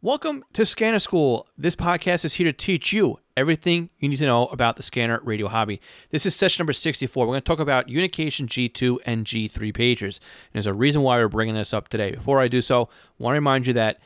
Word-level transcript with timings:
Welcome 0.00 0.44
to 0.52 0.64
Scanner 0.64 1.00
School. 1.00 1.48
This 1.58 1.74
podcast 1.74 2.24
is 2.24 2.34
here 2.34 2.44
to 2.44 2.52
teach 2.52 2.92
you 2.92 3.18
everything 3.36 3.90
you 3.98 4.08
need 4.08 4.18
to 4.18 4.26
know 4.26 4.46
about 4.46 4.76
the 4.76 4.82
scanner 4.84 5.20
radio 5.24 5.48
hobby. 5.48 5.80
This 6.10 6.24
is 6.24 6.36
session 6.36 6.62
number 6.62 6.72
64. 6.72 7.26
We're 7.26 7.32
going 7.32 7.40
to 7.40 7.44
talk 7.44 7.58
about 7.58 7.88
Unication 7.88 8.46
G2 8.46 8.98
and 9.04 9.26
G3 9.26 9.72
pagers. 9.72 10.20
And 10.20 10.52
there's 10.52 10.68
a 10.68 10.72
reason 10.72 11.02
why 11.02 11.18
we're 11.18 11.26
bringing 11.26 11.56
this 11.56 11.74
up 11.74 11.88
today. 11.88 12.12
Before 12.12 12.38
I 12.38 12.46
do 12.46 12.60
so, 12.60 12.84
I 12.84 13.24
want 13.24 13.32
to 13.32 13.38
remind 13.38 13.66
you 13.66 13.72
that 13.72 13.98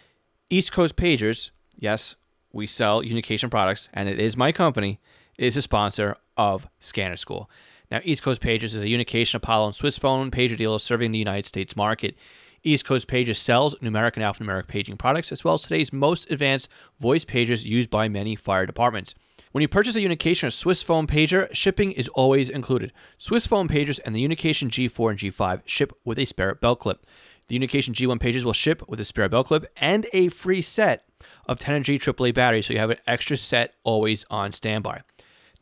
East 0.49 0.73
Coast 0.73 0.97
Pagers, 0.97 1.51
yes, 1.79 2.17
we 2.55 2.67
sell 2.67 3.03
Unication 3.03 3.51
products, 3.51 3.91
and 3.93 4.09
it 4.09 4.19
is 4.19 4.35
my 4.35 4.51
company, 4.51 4.99
is 5.37 5.59
a 5.59 5.63
sponsor 5.63 6.17
of 6.39 6.69
Scanner 6.81 7.17
School. 7.17 7.51
Now, 7.91 8.01
East 8.03 8.23
Coast 8.23 8.41
Pagers 8.41 8.75
is 8.75 8.77
a 8.77 8.87
Unication, 8.87 9.35
Apollo, 9.35 9.67
and 9.67 9.75
Swissphone 9.75 10.31
pager 10.31 10.57
dealer 10.57 10.79
serving 10.79 11.13
the 11.13 11.19
United 11.19 11.45
States 11.45 11.77
market. 11.77 12.17
East 12.65 12.85
Coast 12.85 13.09
Pagers 13.09 13.37
sells 13.37 13.75
numeric 13.77 14.17
and 14.17 14.25
alphanumeric 14.25 14.69
paging 14.69 14.97
products, 14.97 15.33
as 15.33 15.43
well 15.43 15.55
as 15.55 15.63
today's 15.63 15.93
most 15.93 16.31
advanced 16.31 16.69
voice 17.01 17.25
pagers 17.25 17.65
used 17.65 17.91
by 17.91 18.09
many 18.09 18.37
fire 18.37 18.67
departments. 18.67 19.15
When 19.51 19.63
you 19.63 19.69
purchase 19.69 19.97
a 19.97 20.01
Unication 20.01 20.45
or 20.45 20.51
Swissphone 20.51 21.07
pager, 21.07 21.53
shipping 21.53 21.93
is 21.93 22.09
always 22.09 22.49
included. 22.49 22.93
Swissphone 23.19 23.69
pagers 23.69 24.01
and 24.05 24.15
the 24.15 24.27
Unication 24.27 24.71
G4 24.71 25.11
and 25.11 25.19
G5 25.19 25.63
ship 25.67 25.93
with 26.05 26.19
a 26.19 26.25
spare 26.25 26.55
belt 26.55 26.81
clip. 26.81 27.05
The 27.49 27.59
Unication 27.59 27.93
G1 27.93 28.21
pages 28.21 28.45
will 28.45 28.53
ship 28.53 28.83
with 28.89 29.01
a 29.01 29.05
spare 29.05 29.29
belt 29.29 29.49
clip 29.49 29.67
and 29.77 30.07
a 30.13 30.29
free 30.29 30.63
set 30.63 31.05
of 31.47 31.59
10 31.59 31.75
energy 31.75 31.99
AAA 31.99 32.33
batteries, 32.33 32.67
so 32.67 32.73
you 32.73 32.79
have 32.79 32.91
an 32.91 32.99
extra 33.07 33.37
set 33.37 33.75
always 33.85 34.25
on 34.31 34.53
standby. 34.53 35.03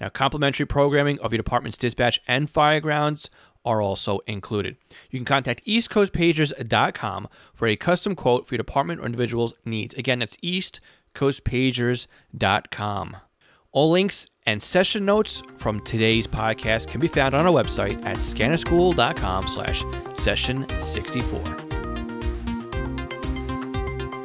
Now, 0.00 0.08
complimentary 0.08 0.66
programming 0.66 1.18
of 1.20 1.32
your 1.32 1.38
department's 1.38 1.76
dispatch 1.76 2.20
and 2.26 2.50
firegrounds 2.50 3.28
are 3.64 3.82
also 3.82 4.20
included. 4.26 4.76
You 5.10 5.18
can 5.18 5.26
contact 5.26 5.64
eastcoastpagers.com 5.66 7.28
for 7.54 7.68
a 7.68 7.76
custom 7.76 8.16
quote 8.16 8.46
for 8.46 8.54
your 8.54 8.58
department 8.58 9.00
or 9.00 9.06
individual's 9.06 9.54
needs. 9.64 9.94
Again, 9.94 10.18
that's 10.20 10.36
eastcoastpagers.com. 10.38 13.16
All 13.72 13.90
links 13.90 14.26
and 14.46 14.60
session 14.60 15.04
notes 15.04 15.42
from 15.56 15.78
today's 15.80 16.26
podcast 16.26 16.88
can 16.88 17.00
be 17.00 17.06
found 17.06 17.34
on 17.34 17.46
our 17.46 17.52
website 17.52 18.04
at 18.04 18.16
scannerschool.com 18.16 19.46
slash 19.46 19.84
session 20.16 20.66
64. 20.80 21.40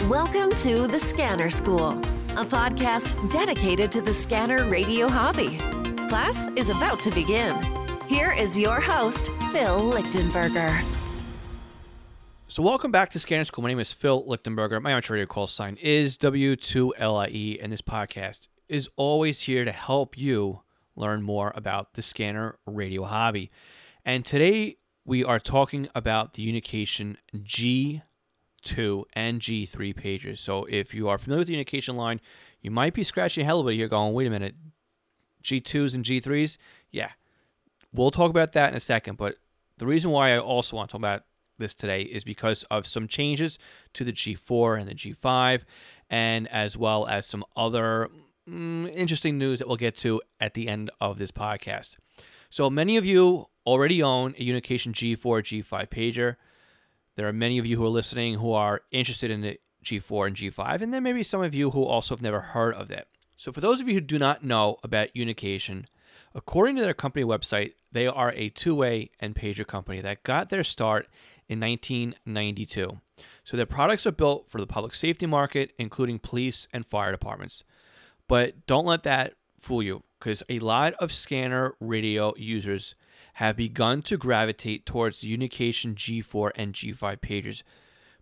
Welcome 0.09 0.51
to 0.57 0.88
The 0.88 0.99
Scanner 0.99 1.51
School, 1.51 1.89
a 1.89 2.45
podcast 2.45 3.31
dedicated 3.31 3.91
to 3.91 4.01
the 4.01 4.13
scanner 4.13 4.65
radio 4.65 5.07
hobby. 5.07 5.57
Class 6.09 6.47
is 6.55 6.69
about 6.69 6.99
to 7.01 7.11
begin. 7.11 7.84
Here 8.07 8.31
is 8.33 8.55
your 8.55 8.79
host, 8.79 9.31
Phil 9.51 9.79
Lichtenberger. 9.91 10.71
So, 12.47 12.61
welcome 12.61 12.91
back 12.91 13.09
to 13.09 13.19
Scanner 13.19 13.45
School. 13.45 13.63
My 13.63 13.69
name 13.69 13.79
is 13.79 13.91
Phil 13.91 14.23
Lichtenberger. 14.25 14.79
My 14.79 14.91
amateur 14.91 15.15
radio 15.15 15.25
call 15.25 15.47
sign 15.47 15.75
is 15.81 16.15
W2LIE, 16.19 17.57
and 17.59 17.73
this 17.73 17.81
podcast 17.81 18.47
is 18.69 18.87
always 18.95 19.41
here 19.41 19.65
to 19.65 19.71
help 19.71 20.19
you 20.19 20.61
learn 20.95 21.23
more 21.23 21.51
about 21.55 21.95
the 21.95 22.03
scanner 22.03 22.59
radio 22.67 23.05
hobby. 23.05 23.49
And 24.05 24.23
today 24.23 24.77
we 25.03 25.23
are 25.23 25.39
talking 25.39 25.89
about 25.95 26.35
the 26.35 26.43
Unication 26.43 27.17
G2 27.35 28.03
and 29.13 29.41
G3 29.41 29.95
pages. 29.95 30.39
So, 30.39 30.65
if 30.65 30.93
you 30.93 31.09
are 31.09 31.17
familiar 31.17 31.39
with 31.39 31.47
the 31.47 31.55
Unication 31.55 31.95
line, 31.95 32.21
you 32.61 32.69
might 32.69 32.93
be 32.93 33.03
scratching 33.03 33.41
your 33.41 33.47
head 33.47 33.53
a 33.53 33.55
little 33.55 33.71
bit 33.71 33.77
here 33.77 33.87
going, 33.87 34.13
wait 34.13 34.27
a 34.27 34.29
minute, 34.29 34.53
G2s 35.43 35.95
and 35.95 36.05
G3s? 36.05 36.59
Yeah, 36.91 37.09
We'll 37.95 38.11
talk 38.11 38.29
about 38.29 38.51
that 38.53 38.69
in 38.71 38.75
a 38.75 38.81
second, 38.81 39.17
but 39.17 39.38
the 39.77 39.88
reason 39.88 40.11
why 40.11 40.33
I 40.33 40.39
also 40.39 40.75
want 40.75 40.89
to 40.89 40.93
talk 40.93 40.99
about 40.99 41.23
this 41.57 41.73
today 41.73 42.01
is 42.01 42.23
because 42.23 42.63
of 42.63 42.85
some 42.85 43.07
changes 43.07 43.57
to 43.93 44.03
the 44.03 44.11
G4 44.11 44.79
and 44.79 44.89
the 44.89 44.95
G5, 44.95 45.61
and 46.09 46.47
as 46.49 46.77
well 46.77 47.07
as 47.07 47.25
some 47.25 47.45
other 47.55 48.09
mm, 48.49 48.93
interesting 48.93 49.38
news 49.38 49.59
that 49.59 49.67
we'll 49.67 49.77
get 49.77 49.95
to 49.97 50.21
at 50.41 50.53
the 50.55 50.67
end 50.67 50.91
of 50.99 51.17
this 51.17 51.31
podcast. 51.31 51.95
So, 52.49 52.69
many 52.69 52.97
of 52.97 53.05
you 53.05 53.47
already 53.66 54.03
own 54.03 54.35
a 54.38 54.45
Unication 54.45 54.94
G4 54.94 55.63
G5 55.63 55.88
pager. 55.88 56.35
There 57.16 57.27
are 57.27 57.33
many 57.33 57.57
of 57.57 57.66
you 57.66 57.77
who 57.77 57.85
are 57.85 57.89
listening 57.89 58.35
who 58.35 58.51
are 58.51 58.81
interested 58.91 59.31
in 59.31 59.41
the 59.41 59.57
G4 59.83 60.27
and 60.27 60.35
G5, 60.35 60.81
and 60.81 60.94
then 60.94 61.03
maybe 61.03 61.23
some 61.23 61.41
of 61.41 61.56
you 61.56 61.72
who 61.72 61.83
also 61.83 62.13
have 62.13 62.22
never 62.22 62.41
heard 62.41 62.73
of 62.75 62.91
it. 62.91 63.07
So, 63.38 63.51
for 63.51 63.62
those 63.62 63.79
of 63.79 63.88
you 63.88 63.94
who 63.94 64.01
do 64.01 64.19
not 64.19 64.44
know 64.44 64.77
about 64.83 65.16
Unication, 65.16 65.85
According 66.35 66.75
to 66.75 66.81
their 66.81 66.94
company 66.94 67.23
website, 67.23 67.73
they 67.94 68.07
are 68.07 68.34
a 68.34 68.50
two 68.50 68.75
way 68.75 69.09
and 69.22 69.34
pager 69.34 69.66
company 69.66 70.01
that 70.01 70.23
got 70.23 70.50
their 70.50 70.66
start 70.66 71.07
in 71.47 71.62
1992. 71.62 73.00
So 73.46 73.56
their 73.56 73.66
products 73.66 74.06
are 74.06 74.12
built 74.12 74.50
for 74.50 74.59
the 74.59 74.68
public 74.68 74.94
safety 74.94 75.25
market, 75.25 75.72
including 75.79 76.19
police 76.19 76.68
and 76.74 76.85
fire 76.85 77.12
departments. 77.12 77.63
But 78.28 78.68
don't 78.68 78.85
let 78.85 79.03
that 79.03 79.35
fool 79.59 79.81
you, 79.81 80.03
because 80.19 80.44
a 80.50 80.59
lot 80.59 80.94
of 80.95 81.13
scanner 81.13 81.75
radio 81.79 82.34
users 82.35 82.95
have 83.35 83.56
begun 83.56 84.01
to 84.01 84.18
gravitate 84.18 84.85
towards 84.85 85.22
Unication 85.24 85.95
G4 85.95 86.51
and 86.56 86.74
G5 86.74 87.19
pagers 87.19 87.63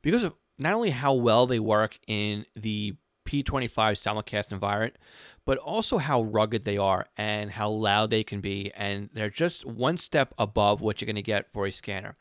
because 0.02 0.24
of 0.24 0.36
not 0.60 0.74
only 0.76 0.92
how 0.92 1.14
well 1.14 1.48
they 1.48 1.60
work 1.60 1.98
in 2.08 2.46
the 2.56 2.96
P25 3.26 3.72
simulcast 3.72 4.52
environment, 4.52 4.98
but 5.46 5.58
also 5.58 5.98
how 5.98 6.24
rugged 6.24 6.66
they 6.66 6.78
are 6.78 7.08
and 7.18 7.52
how 7.52 7.70
loud 7.70 8.10
they 8.10 8.24
can 8.24 8.42
be. 8.42 8.72
And 8.76 9.10
they're 9.14 9.30
just 9.30 9.66
one 9.66 9.98
step 9.98 10.34
above 10.38 10.82
what 10.82 11.02
you're 11.02 11.08
going 11.08 11.16
to 11.16 11.22
get 11.22 11.52
for 11.52 11.66
a 11.66 11.72
scanner. 11.72 12.16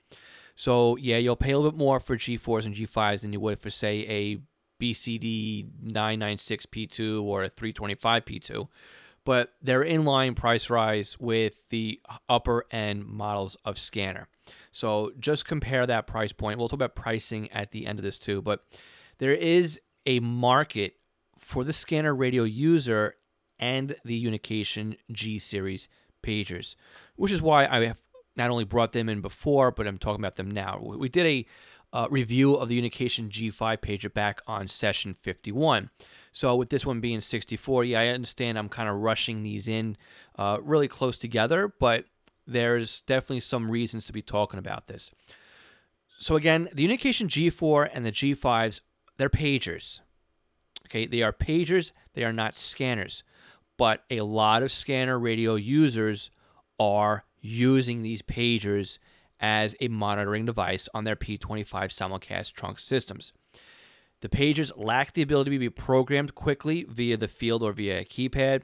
So, 0.55 0.97
yeah, 0.97 1.17
you'll 1.17 1.37
pay 1.37 1.53
a 1.53 1.59
little 1.59 1.71
bit 1.71 1.79
more 1.79 1.99
for 1.99 2.17
G4s 2.17 2.67
and 2.67 2.75
G5s 2.75 3.23
than 3.23 3.33
you 3.33 3.41
would 3.41 3.59
for, 3.59 3.71
say, 3.71 4.01
a 4.09 4.39
BCD 4.83 5.69
996P2 5.85 7.23
or 7.23 7.45
a 7.45 7.51
325P2. 7.51 8.69
But 9.25 9.53
they're 9.63 9.83
in 9.83 10.05
line 10.05 10.35
price 10.35 10.69
rise 10.69 11.17
with 11.19 11.63
the 11.71 12.01
upper 12.29 12.67
end 12.73 13.07
models 13.07 13.57
of 13.65 13.79
scanner. 13.79 14.29
So 14.73 15.13
just 15.21 15.47
compare 15.47 15.87
that 15.87 16.09
price 16.09 16.33
point. 16.33 16.59
We'll 16.59 16.69
talk 16.69 16.79
about 16.79 16.97
pricing 16.97 17.51
at 17.53 17.71
the 17.71 17.87
end 17.87 18.01
of 18.01 18.03
this 18.03 18.19
too. 18.19 18.43
But 18.43 18.65
there 19.19 19.33
is 19.33 19.81
a 20.07 20.21
market 20.21 20.95
for 21.39 21.65
the 21.65 21.73
scanner 21.73 22.15
radio 22.15 22.45
user 22.45 23.17
and 23.59 23.97
the 24.05 24.25
Unication 24.25 24.97
G 25.11 25.39
series 25.39 25.89
pagers, 26.23 26.75
which 27.17 27.33
is 27.33 27.43
why 27.43 27.67
I 27.67 27.85
have 27.87 28.03
not 28.37 28.51
only 28.51 28.65
brought 28.65 28.93
them 28.93 29.09
in 29.09 29.21
before, 29.21 29.71
but 29.71 29.87
I'm 29.87 29.99
talking 29.99 30.21
about 30.21 30.37
them 30.37 30.51
now. 30.51 30.81
We 30.81 31.09
did 31.09 31.27
a 31.27 31.47
uh, 31.93 32.07
review 32.11 32.55
of 32.55 32.69
the 32.69 32.81
Unication 32.81 33.29
G5 33.29 33.79
pager 33.79 34.13
back 34.13 34.41
on 34.47 34.67
session 34.69 35.15
51. 35.15 35.91
So 36.33 36.57
with 36.57 36.71
this 36.71 36.87
one 36.87 37.01
being 37.01 37.21
64, 37.21 37.85
yeah, 37.85 38.01
I 38.01 38.07
understand 38.09 38.59
I'm 38.59 38.71
kind 38.71 38.89
of 38.89 38.97
rushing 38.97 39.43
these 39.43 39.69
in 39.69 39.99
uh, 40.39 40.59
really 40.63 40.89
close 40.89 41.19
together, 41.19 41.73
but 41.79 42.07
there's 42.47 43.03
definitely 43.03 43.41
some 43.41 43.71
reasons 43.71 44.07
to 44.07 44.13
be 44.13 44.23
talking 44.23 44.59
about 44.59 44.89
this. 44.89 45.11
So 46.19 46.37
again, 46.37 46.69
the 46.73 46.87
Unication 46.87 47.29
G4 47.29 47.91
and 47.93 48.07
the 48.07 48.13
G5s, 48.13 48.81
they're 49.23 49.29
pagers. 49.29 50.01
Okay, 50.87 51.07
they 51.07 51.23
are 51.23 51.33
pagers, 51.33 51.93
they 52.15 52.25
are 52.25 52.33
not 52.33 52.57
scanners. 52.57 53.23
But 53.79 54.03
a 54.11 54.23
lot 54.23 54.65
of 54.65 54.73
scanner 54.73 55.17
radio 55.17 55.55
users 55.55 56.33
are 56.81 57.25
using 57.41 58.03
these 58.03 58.21
pagers 58.21 58.99
as 59.39 59.77
a 59.81 59.87
monitoring 59.87 60.45
device 60.45 60.89
on 60.93 61.05
their 61.05 61.15
P25 61.15 61.69
simulcast 61.69 62.55
trunk 62.55 62.81
systems. 62.81 63.33
The 64.23 64.29
pagers 64.29 64.73
lack 64.77 65.15
the 65.15 65.23
ability 65.23 65.53
to 65.53 65.59
be 65.61 65.71
programmed 65.71 66.35
quickly 66.35 66.85
via 66.89 67.17
the 67.17 67.29
field 67.29 67.63
or 67.63 67.73
via 67.73 68.01
a 68.01 68.05
keypad. 68.05 68.63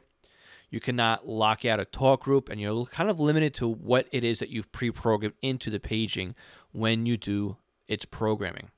You 0.70 0.80
cannot 0.80 1.28
lock 1.28 1.64
out 1.64 1.78
a 1.78 1.84
talk 1.84 2.25
group, 2.25 2.48
and 2.48 2.60
you're 2.60 2.84
kind 2.86 3.08
of 3.08 3.20
limited 3.20 3.54
to 3.54 3.69
what 3.69 4.08
it 4.10 4.25
is 4.25 4.40
that 4.40 4.50
you've 4.50 4.72
pre 4.72 4.90
programmed 4.90 5.36
into 5.40 5.70
the 5.70 5.78
paging 5.78 6.34
when 6.72 7.06
you 7.06 7.16
do 7.16 7.58
its 7.86 8.04
programming. 8.04 8.70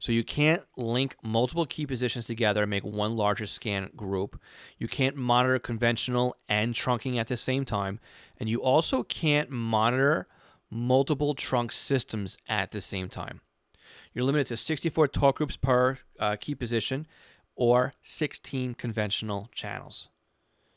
So 0.00 0.12
you 0.12 0.24
can't 0.24 0.62
link 0.78 1.14
multiple 1.22 1.66
key 1.66 1.84
positions 1.84 2.26
together 2.26 2.62
and 2.62 2.70
make 2.70 2.84
one 2.84 3.16
larger 3.16 3.44
scan 3.44 3.90
group. 3.94 4.40
You 4.78 4.88
can't 4.88 5.14
monitor 5.14 5.58
conventional 5.58 6.36
and 6.48 6.74
trunking 6.74 7.18
at 7.18 7.26
the 7.26 7.36
same 7.36 7.66
time. 7.66 8.00
And 8.38 8.48
you 8.48 8.62
also 8.62 9.02
can't 9.02 9.50
monitor 9.50 10.26
multiple 10.70 11.34
trunk 11.34 11.70
systems 11.72 12.38
at 12.48 12.70
the 12.70 12.80
same 12.80 13.10
time. 13.10 13.42
You're 14.14 14.24
limited 14.24 14.46
to 14.46 14.56
64 14.56 15.08
talk 15.08 15.36
groups 15.36 15.58
per 15.58 15.98
uh, 16.18 16.36
key 16.40 16.54
position 16.54 17.06
or 17.54 17.92
16 18.02 18.74
conventional 18.74 19.50
channels. 19.54 20.08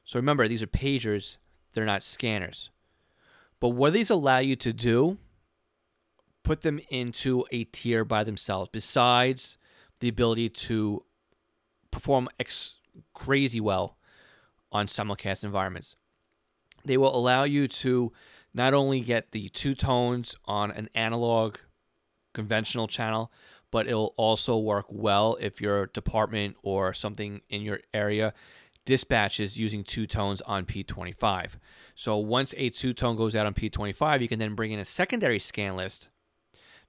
So 0.03 0.19
remember, 0.19 0.49
these 0.49 0.61
are 0.61 0.67
pagers, 0.67 1.37
they're 1.73 1.85
not 1.85 2.03
scanners. 2.03 2.71
But 3.61 3.69
what 3.69 3.93
these 3.93 4.09
allow 4.09 4.39
you 4.39 4.57
to 4.57 4.73
do 4.73 5.17
put 6.43 6.61
them 6.61 6.79
into 6.89 7.45
a 7.51 7.63
tier 7.65 8.03
by 8.03 8.23
themselves 8.23 8.69
besides 8.71 9.57
the 9.99 10.09
ability 10.09 10.49
to 10.49 11.03
perform 11.91 12.27
ex- 12.39 12.77
crazy 13.13 13.59
well 13.59 13.97
on 14.71 14.87
simulcast 14.87 15.43
environments. 15.43 15.95
They 16.85 16.97
will 16.97 17.15
allow 17.15 17.43
you 17.43 17.67
to 17.67 18.11
not 18.53 18.73
only 18.73 18.99
get 18.99 19.31
the 19.31 19.49
two 19.49 19.73
tones 19.73 20.35
on 20.45 20.71
an 20.71 20.89
analog 20.93 21.57
conventional 22.33 22.87
channel, 22.87 23.31
but 23.71 23.87
it'll 23.87 24.13
also 24.17 24.57
work 24.57 24.85
well 24.89 25.37
if 25.39 25.61
your 25.61 25.87
department 25.87 26.57
or 26.61 26.93
something 26.93 27.41
in 27.49 27.61
your 27.61 27.79
area 27.93 28.33
dispatches 28.85 29.57
using 29.57 29.83
two 29.83 30.05
tones 30.05 30.41
on 30.41 30.65
P25. 30.65 31.51
So 31.95 32.17
once 32.17 32.53
a 32.57 32.69
two 32.69 32.93
tone 32.93 33.15
goes 33.15 33.35
out 33.35 33.45
on 33.45 33.53
P25, 33.53 34.21
you 34.21 34.27
can 34.27 34.39
then 34.39 34.55
bring 34.55 34.71
in 34.71 34.79
a 34.79 34.85
secondary 34.85 35.39
scan 35.39 35.75
list 35.75 36.09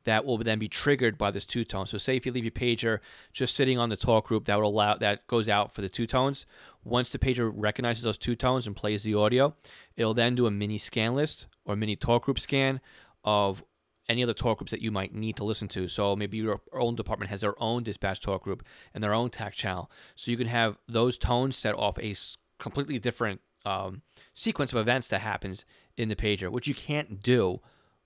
that 0.05 0.25
will 0.25 0.39
then 0.39 0.59
be 0.59 0.69
triggered 0.69 1.19
by 1.19 1.31
this 1.31 1.45
two 1.45 1.65
tone. 1.65 1.87
So 1.87 1.99
say 1.99 2.17
if 2.17 2.27
you 2.27 2.33
leave 2.33 2.45
your 2.45 2.51
pager 2.51 3.01
just 3.33 3.55
sitting 3.55 3.79
on 3.79 3.89
the 3.89 3.97
talk 3.97 4.27
group, 4.27 4.45
that 4.47 4.57
would 4.57 4.67
allow 4.67 4.97
that 4.97 5.27
goes 5.27 5.49
out 5.49 5.73
for 5.73 5.81
the 5.83 5.89
two 5.89 6.07
tones. 6.07 6.47
Once 6.85 7.11
the 7.11 7.19
pager 7.19 7.51
recognizes 7.55 8.03
those 8.03 8.19
two 8.19 8.35
tones 8.35 8.67
and 8.67 8.77
plays 8.77 9.03
the 9.03 9.15
audio, 9.15 9.55
it'll 9.97 10.15
then 10.15 10.35
do 10.35 10.47
a 10.47 10.51
mini 10.51 10.79
scan 10.79 11.15
list 11.15 11.47
or 11.65 11.75
mini 11.77 11.97
talk 11.97 12.25
group 12.25 12.39
scan 12.39 12.81
of 13.25 13.63
any 14.09 14.23
other 14.23 14.35
talk 14.35 14.59
groups 14.59 14.71
that 14.71 14.83
you 14.83 14.91
might 14.91 15.15
need 15.15 15.37
to 15.37 15.45
listen 15.45 15.69
to. 15.69 15.89
So 15.89 16.15
maybe 16.15 16.37
your 16.37 16.61
own 16.73 16.95
department 16.95 17.31
has 17.31 17.41
their 17.41 17.61
own 17.63 17.83
dispatch 17.83 18.21
talk 18.21 18.43
group 18.43 18.63
and 18.93 19.03
their 19.03 19.15
own 19.15 19.31
TAC 19.31 19.55
channel. 19.55 19.91
So 20.15 20.31
you 20.31 20.37
can 20.37 20.47
have 20.47 20.77
those 20.87 21.17
tones 21.17 21.57
set 21.57 21.75
off 21.75 21.99
a 21.99 22.15
completely 22.59 22.99
different 22.99 23.41
um, 23.65 24.03
sequence 24.35 24.73
of 24.73 24.79
events 24.79 25.09
that 25.09 25.21
happens 25.21 25.65
in 25.97 26.09
the 26.11 26.17
pager, 26.17 26.51
which 26.51 26.69
you 26.69 26.75
can't 26.75 27.23
do 27.23 27.61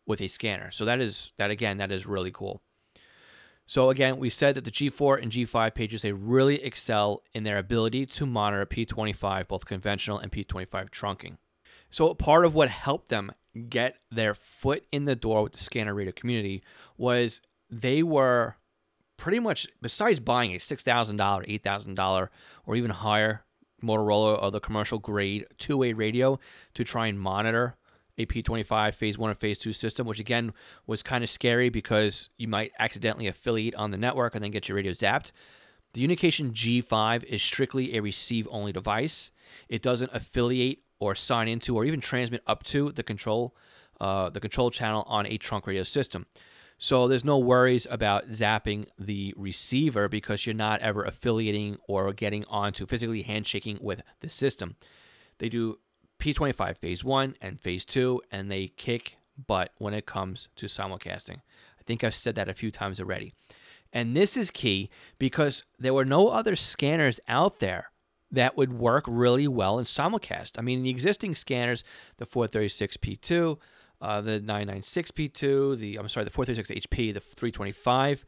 with 0.09 0.21
a 0.21 0.27
scanner. 0.27 0.73
So 0.73 0.85
that 0.87 1.01
is 1.01 1.33
that 1.37 1.53
again, 1.53 1.77
that 1.77 1.93
is 1.93 2.07
really 2.07 2.33
cool. 2.33 2.61
So 3.67 3.91
again, 3.91 4.17
we 4.17 4.31
said 4.31 4.55
that 4.55 4.65
the 4.65 4.71
G4 4.71 5.23
and 5.23 5.31
G5 5.31 5.75
pages 5.75 6.03
they 6.03 6.13
really 6.13 6.65
excel 6.65 7.23
in 7.35 7.45
their 7.45 7.59
ability 7.59 8.07
to 8.07 8.27
monitor 8.27 8.65
P25, 8.65 9.47
both 9.47 9.67
conventional 9.67 10.19
and 10.19 10.33
P25 10.33 10.89
trunking. 10.91 11.37
So 11.91 12.13
part 12.15 12.47
of 12.47 12.55
what 12.55 12.71
helped 12.71 13.11
them 13.11 13.31
get 13.69 13.97
their 14.11 14.35
foot 14.35 14.85
in 14.91 15.05
the 15.05 15.15
door 15.15 15.43
with 15.43 15.53
the 15.53 15.59
scanner 15.59 15.95
radio 15.95 16.13
community 16.13 16.63
was 16.97 17.43
they 17.71 18.03
were 18.03 18.57
pretty 19.19 19.39
much 19.39 19.67
besides 19.83 20.21
buying 20.21 20.55
a 20.55 20.59
$6,000, 20.59 21.17
$8,000 21.19 22.29
or 22.67 22.77
even 22.77 22.91
higher 22.91 23.45
Motorola 23.83 24.43
or 24.43 24.51
the 24.51 24.61
commercial 24.61 24.99
grade 24.99 25.47
two-way 25.59 25.93
radio 25.93 26.39
to 26.75 26.85
try 26.85 27.07
and 27.07 27.21
monitor 27.21 27.77
a 28.19 28.27
P25 28.27 28.95
phase 28.95 29.17
1 29.17 29.31
and 29.31 29.39
phase 29.39 29.59
2 29.59 29.73
system, 29.73 30.07
which 30.07 30.21
again 30.21 30.53
was 30.87 31.03
kind 31.03 31.25
of 31.25 31.31
scary 31.31 31.69
because 31.69 32.29
you 32.37 32.49
might 32.49 32.73
accidentally 32.79 33.29
affiliate 33.29 33.75
on 33.77 33.91
the 33.91 33.97
network 33.97 34.35
and 34.35 34.45
then 34.45 34.51
get 34.51 34.69
your 34.69 34.77
radio 34.77 34.93
zapped. 34.93 35.33
The 35.95 36.07
Unication 36.07 36.53
G5 36.53 37.25
is 37.25 37.43
strictly 37.43 37.97
a 37.97 38.03
receive 38.03 38.47
only 38.51 38.73
device. 38.73 39.31
It 39.69 39.81
doesn't 39.81 40.11
affiliate 40.13 40.81
or 41.01 41.15
sign 41.15 41.49
into 41.49 41.77
or 41.77 41.85
even 41.85 42.01
transmit 42.01 42.43
up 42.47 42.65
to 42.65 42.93
the 42.93 43.03
control 43.03 43.55
uh, 44.01 44.29
the 44.29 44.39
control 44.39 44.71
channel 44.71 45.05
on 45.09 45.27
a 45.27 45.37
trunk 45.39 45.67
radio 45.67 45.83
system. 45.83 46.27
So 46.79 47.09
there's 47.09 47.25
no 47.25 47.39
worries 47.39 47.85
about 47.91 48.29
zapping 48.29 48.87
the 48.97 49.35
receiver 49.37 50.09
because 50.09 50.47
you're 50.47 50.55
not 50.55 50.81
ever 50.81 51.03
affiliating 51.03 51.79
or 51.89 52.13
getting 52.13 52.45
onto 52.45 52.87
physically 52.87 53.23
handshaking 53.23 53.79
with 53.81 54.03
the 54.21 54.29
system. 54.29 54.77
They 55.39 55.49
do 55.49 55.81
P25 56.19 56.77
phase 56.79 57.05
1 57.05 57.37
and 57.41 57.61
phase 57.61 57.85
2 57.85 58.23
and 58.31 58.51
they 58.51 58.69
kick 58.69 59.17
butt 59.47 59.73
when 59.79 59.95
it 59.95 60.07
comes 60.07 60.49
to 60.57 60.67
simulcasting. 60.67 61.39
I 61.79 61.83
think 61.87 62.03
I've 62.03 62.15
said 62.15 62.35
that 62.35 62.49
a 62.49 62.55
few 62.55 62.71
times 62.71 63.01
already. 63.01 63.33
And 63.93 64.17
this 64.17 64.37
is 64.37 64.51
key 64.51 64.91
because 65.19 65.65
there 65.79 65.95
were 65.95 66.05
no 66.05 66.29
other 66.29 66.57
scanners 66.57 67.21
out 67.29 67.61
there 67.61 67.91
that 68.31 68.57
would 68.57 68.73
work 68.73 69.05
really 69.07 69.49
well 69.49 69.79
in 69.79 69.85
simulcast. 69.85 70.59
I 70.59 70.63
mean, 70.63 70.83
the 70.83 70.91
existing 70.91 71.35
scanners, 71.35 71.83
the 72.19 72.27
436P2, 72.27 73.59
uh, 74.01 74.21
the 74.21 74.41
996P2, 74.41 75.79
the 75.79 75.97
I'm 75.97 76.09
sorry, 76.09 76.25
the 76.25 76.31
436HP, 76.31 77.15
the 77.15 77.21
325 77.21 78.25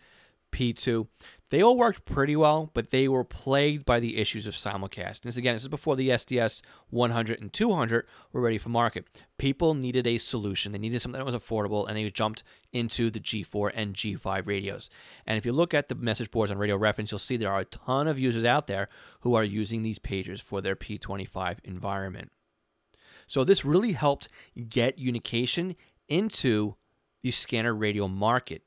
P2, 0.53 1.07
they 1.51 1.63
all 1.63 1.77
worked 1.77 2.05
pretty 2.05 2.37
well, 2.37 2.71
but 2.75 2.91
they 2.91 3.09
were 3.09 3.25
plagued 3.25 3.85
by 3.85 3.99
the 3.99 4.19
issues 4.19 4.47
of 4.47 4.55
simulcast. 4.55 5.23
And 5.23 5.25
this 5.25 5.37
again, 5.37 5.57
this 5.57 5.63
is 5.63 5.69
before 5.69 5.97
the 5.97 6.11
SDS 6.11 6.63
100 6.91 7.41
and 7.41 7.53
200 7.53 8.07
were 8.33 8.41
ready 8.41 8.57
for 8.57 8.69
market. 8.69 9.07
People 9.37 9.75
needed 9.75 10.07
a 10.07 10.19
solution. 10.19 10.71
They 10.71 10.79
needed 10.79 11.03
something 11.03 11.19
that 11.19 11.25
was 11.25 11.35
affordable, 11.35 11.89
and 11.89 11.97
they 11.97 12.09
jumped 12.11 12.45
into 12.73 13.11
the 13.11 13.19
G4 13.19 13.73
and 13.75 13.95
G5 13.95 14.47
radios. 14.47 14.91
And 15.27 15.37
if 15.37 15.45
you 15.45 15.53
look 15.53 15.75
at 15.75 15.89
the 15.89 15.97
message 15.97 16.31
boards 16.31 16.53
on 16.53 16.59
Radio 16.59 16.77
Reference, 16.77 17.11
you'll 17.11 17.19
see 17.19 17.37
there 17.37 17.53
are 17.53 17.61
a 17.61 17.65
ton 17.65 18.07
of 18.07 18.19
users 18.19 18.45
out 18.45 18.69
there 18.69 18.89
who 19.21 19.35
are 19.35 19.45
using 19.45 19.83
these 19.83 19.99
pagers 19.99 20.41
for 20.41 20.61
their 20.61 20.77
P25 20.77 21.59
environment. 21.65 22.31
So 23.27 23.43
this 23.45 23.65
really 23.65 23.93
helped 23.93 24.29
get 24.69 24.99
Unication 24.99 25.77
into 26.09 26.75
the 27.23 27.31
scanner 27.31 27.75
radio 27.75 28.09
market. 28.09 28.63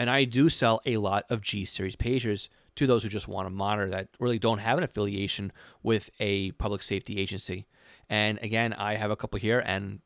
And 0.00 0.08
I 0.08 0.24
do 0.24 0.48
sell 0.48 0.80
a 0.86 0.96
lot 0.96 1.26
of 1.28 1.42
G 1.42 1.66
series 1.66 1.94
pagers 1.94 2.48
to 2.76 2.86
those 2.86 3.02
who 3.02 3.10
just 3.10 3.28
want 3.28 3.44
to 3.44 3.50
monitor 3.50 3.90
that 3.90 4.08
really 4.18 4.38
don't 4.38 4.60
have 4.60 4.78
an 4.78 4.84
affiliation 4.84 5.52
with 5.82 6.08
a 6.18 6.52
public 6.52 6.82
safety 6.82 7.18
agency. 7.18 7.66
And 8.08 8.38
again, 8.40 8.72
I 8.72 8.94
have 8.94 9.10
a 9.10 9.16
couple 9.16 9.38
here, 9.38 9.60
and 9.60 10.00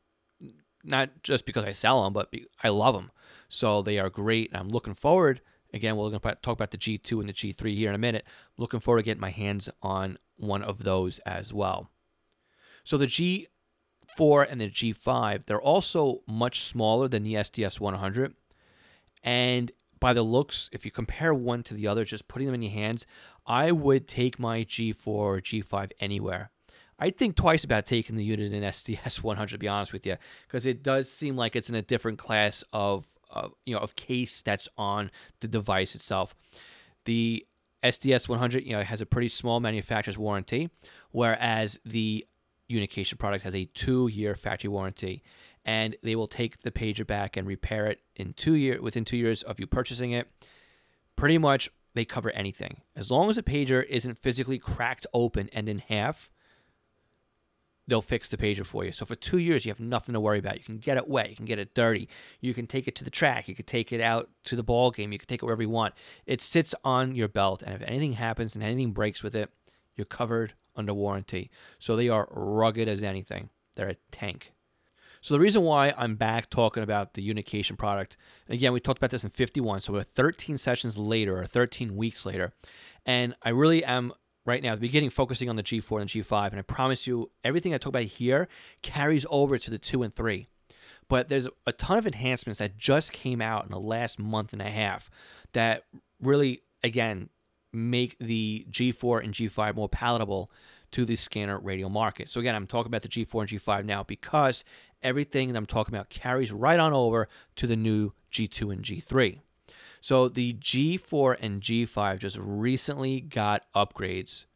not 0.83 1.11
just 1.23 1.47
because 1.47 1.63
I 1.63 1.71
sell 1.71 2.03
them, 2.03 2.13
but 2.13 2.35
I 2.61 2.71
love 2.71 2.97
them. 2.97 3.13
So 3.49 3.83
they 3.83 4.01
are 4.01 4.11
great. 4.11 4.51
I'm 4.53 4.69
looking 4.69 4.95
forward. 4.95 5.41
Again, 5.73 5.97
we're 5.97 6.11
going 6.11 6.19
to 6.19 6.35
talk 6.43 6.55
about 6.55 6.73
the 6.73 6.77
G2 6.77 7.21
and 7.21 7.29
the 7.29 7.33
G3 7.33 7.77
here 7.77 7.89
in 7.89 7.95
a 7.95 7.99
minute. 7.99 8.25
I'm 8.27 8.63
looking 8.63 8.81
forward 8.81 9.03
to 9.03 9.05
getting 9.05 9.21
my 9.21 9.31
hands 9.31 9.69
on 9.81 10.19
one 10.37 10.65
of 10.65 10.83
those 10.83 11.21
as 11.21 11.53
well. 11.53 11.89
So 12.83 12.97
the 12.97 13.07
G4 13.07 14.51
and 14.51 14.61
the 14.61 14.71
G5, 14.71 15.45
they're 15.45 15.63
also 15.63 16.23
much 16.27 16.63
smaller 16.63 17.07
than 17.07 17.23
the 17.23 17.35
SDS 17.35 17.79
100. 17.79 18.35
And 19.23 19.71
by 20.05 20.13
the 20.13 20.23
looks, 20.23 20.69
if 20.71 20.85
you 20.85 20.91
compare 20.91 21.33
one 21.33 21.63
to 21.63 21.73
the 21.73 21.87
other, 21.87 22.05
just 22.05 22.29
putting 22.29 22.45
them 22.45 22.55
in 22.55 22.61
your 22.61 22.73
hands, 22.73 23.07
I 23.47 23.73
would 23.73 24.07
take 24.07 24.39
my 24.39 24.63
G4 24.63 25.07
or 25.07 25.41
G5 25.41 25.93
anywhere. 25.99 26.51
I'd 26.99 27.17
think 27.17 27.37
twice 27.37 27.65
about 27.65 27.87
taking 27.87 28.17
the 28.17 28.31
Uniden 28.31 28.61
SDS 28.61 29.23
100, 29.23 29.55
to 29.55 29.59
be 29.59 29.67
honest 29.67 29.95
with 29.95 30.05
you, 30.05 30.19
because 30.47 30.67
it 30.67 30.83
does 30.83 31.11
seem 31.11 31.37
like 31.37 31.57
it's 31.57 31.71
in 31.71 31.75
a 31.75 31.81
different 31.81 32.19
class 32.19 32.63
of, 32.71 33.07
you 33.65 33.75
know, 33.75 33.81
of 33.81 33.97
case 33.97 34.43
that's 34.43 34.69
on 34.77 35.11
the 35.41 35.49
device 35.49 35.95
itself. 35.95 36.35
The 37.07 37.47
SDS 37.83 38.29
100, 38.29 38.63
you 38.63 38.73
know, 38.73 38.83
has 38.83 39.01
a 39.01 39.07
pretty 39.07 39.29
small 39.29 39.59
manufacturer's 39.59 40.19
warranty, 40.19 40.69
whereas 41.13 41.79
the 41.87 42.27
Unication 42.71 43.17
product 43.17 43.45
has 43.45 43.55
a 43.55 43.65
two-year 43.73 44.35
factory 44.35 44.69
warranty 44.69 45.23
and 45.65 45.97
they 46.03 46.15
will 46.15 46.27
take 46.27 46.61
the 46.61 46.71
pager 46.71 47.07
back 47.07 47.39
and 47.39 47.47
repair 47.47 47.87
it 47.87 48.01
in 48.17 48.33
two 48.33 48.55
year 48.55 48.81
within 48.81 49.05
two 49.05 49.17
years 49.17 49.43
of 49.43 49.61
you 49.61 49.67
purchasing 49.67 50.13
it. 50.13 50.29
Pretty 51.17 51.39
much 51.39 51.71
they 51.95 52.05
cover 52.05 52.31
anything. 52.31 52.81
As 52.97 53.11
long 53.11 53.31
as 53.31 53.37
the 53.37 53.43
pager 53.43 53.85
isn't 53.87 54.19
physically 54.19 54.59
cracked 54.59 55.07
open 55.15 55.49
and 55.53 55.69
in 55.69 55.79
half, 55.79 56.31
they'll 57.87 58.03
fix 58.03 58.29
the 58.29 58.37
pager 58.37 58.65
for 58.65 58.85
you. 58.85 58.93
So 58.93 59.05
for 59.05 59.15
two 59.15 59.39
years, 59.39 59.65
you 59.65 59.71
have 59.71 59.81
nothing 59.81 60.13
to 60.15 60.21
worry 60.21 60.39
about. 60.39 60.59
You 60.59 60.65
can 60.65 60.79
get 60.79 60.97
it 60.97 61.09
wet, 61.09 61.31
you 61.31 61.37
can 61.37 61.45
get 61.45 61.59
it 61.59 61.75
dirty, 61.75 62.09
you 62.41 62.55
can 62.55 62.67
take 62.67 62.89
it 62.89 62.95
to 62.97 63.05
the 63.05 63.11
track, 63.11 63.49
you 63.49 63.55
can 63.55 63.67
take 63.67 63.93
it 63.93 64.01
out 64.01 64.31
to 64.45 64.57
the 64.57 64.63
ball 64.63 64.91
game, 64.91 65.13
you 65.13 65.19
can 65.19 65.29
take 65.29 65.43
it 65.43 65.45
wherever 65.45 65.63
you 65.63 65.69
want. 65.69 65.95
It 66.27 66.41
sits 66.41 66.75
on 66.85 67.15
your 67.15 67.29
belt, 67.29 67.63
and 67.63 67.75
if 67.75 67.83
anything 67.87 68.15
happens 68.15 68.55
and 68.55 68.65
anything 68.65 68.93
breaks 68.93 69.23
with 69.23 69.35
it, 69.35 69.51
you're 69.95 70.05
covered 70.05 70.55
under 70.75 70.95
warranty. 70.95 71.51
So 71.79 71.95
they 71.95 72.09
are 72.09 72.29
rugged 72.31 72.89
as 72.89 73.03
anything. 73.03 73.51
They're 73.77 73.91
a 73.91 73.97
tank. 74.11 74.53
So 75.25 75.33
the 75.33 75.41
reason 75.41 75.63
why 75.63 75.95
I'm 75.97 76.17
back 76.17 76.51
talking 76.51 76.83
about 76.83 77.15
the 77.15 77.27
Unication 77.27 77.79
product, 77.79 78.19
and 78.47 78.55
again, 78.55 78.75
we 78.75 78.79
talked 78.79 78.99
about 78.99 79.11
this 79.11 79.25
in 79.25 79.31
51, 79.31 79.81
so 79.81 79.95
we're 79.95 80.03
13 80.03 80.59
sessions 80.59 80.99
later 80.99 81.41
or 81.41 81.47
13 81.47 81.97
weeks 81.97 82.27
later, 82.27 82.53
and 83.07 83.35
I 83.41 83.49
really 83.49 83.83
am 83.87 84.13
right 84.45 84.63
now 84.63 84.73
at 84.73 84.81
the 84.81 84.87
beginning 84.87 85.09
focusing 85.09 85.49
on 85.49 85.57
the 85.57 85.63
G4 85.63 86.03
and 86.03 86.11
G5, 86.11 86.51
and 86.51 86.59
I 86.59 86.63
promise 86.63 87.07
you 87.07 87.31
everything 87.43 87.73
I 87.73 87.79
talk 87.79 87.89
about 87.89 88.03
here 88.03 88.49
carries 88.83 89.25
over 89.31 89.57
to 89.57 89.71
the 89.71 89.79
2 89.79 90.03
and 90.03 90.15
3. 90.15 90.47
But 91.09 91.31
there's 91.31 91.49
a 91.67 91.73
ton 91.73 91.97
of 91.97 92.07
enhancements 92.07 92.59
that 92.59 92.77
just 92.77 93.15
came 93.15 93.41
out 93.41 93.65
in 93.65 93.71
the 93.71 93.81
last 93.81 94.19
month 94.19 94.53
and 94.53 94.61
a 94.61 94.69
half 94.69 95.09
that 95.55 95.85
really, 96.21 96.61
again, 96.83 97.31
make 97.73 98.19
the 98.19 98.67
G4 98.71 99.25
and 99.25 99.33
G5 99.33 99.75
more 99.75 99.89
palatable 99.89 100.51
to 100.95 101.05
the 101.05 101.17
scanner 101.17 101.59
radio 101.59 101.89
market. 101.89 102.29
So 102.29 102.39
again, 102.39 102.55
I'm 102.55 102.69
talking 102.69 102.87
about 102.87 103.03
the 103.03 103.09
G4 103.09 103.41
and 103.41 103.51
G5 103.51 103.85
now 103.85 104.05
because 104.05 104.63
everything 105.05 105.53
that 105.53 105.57
I'm 105.59 105.67
talking 105.67 105.95
about 105.95 106.09
carries 106.09 106.51
right 106.51 106.81
on 106.81 106.93
over 106.93 107.29
to 107.57 107.67
the 107.67 107.77
new 107.77 108.13
G2 108.33 108.73
and 108.73 108.83
G3. 108.83 109.41
So 110.01 110.29
the 110.29 110.55
G4 110.55 111.37
and 111.41 111.61
G5 111.61 112.19
just 112.19 112.39
recently 112.39 113.21
got 113.21 113.65
upgrades 113.75 114.47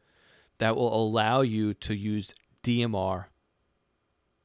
that 0.59 0.77
will 0.77 0.93
allow 0.95 1.43
you 1.43 1.73
to 1.75 1.95
use 1.95 2.35
DMR 2.63 3.27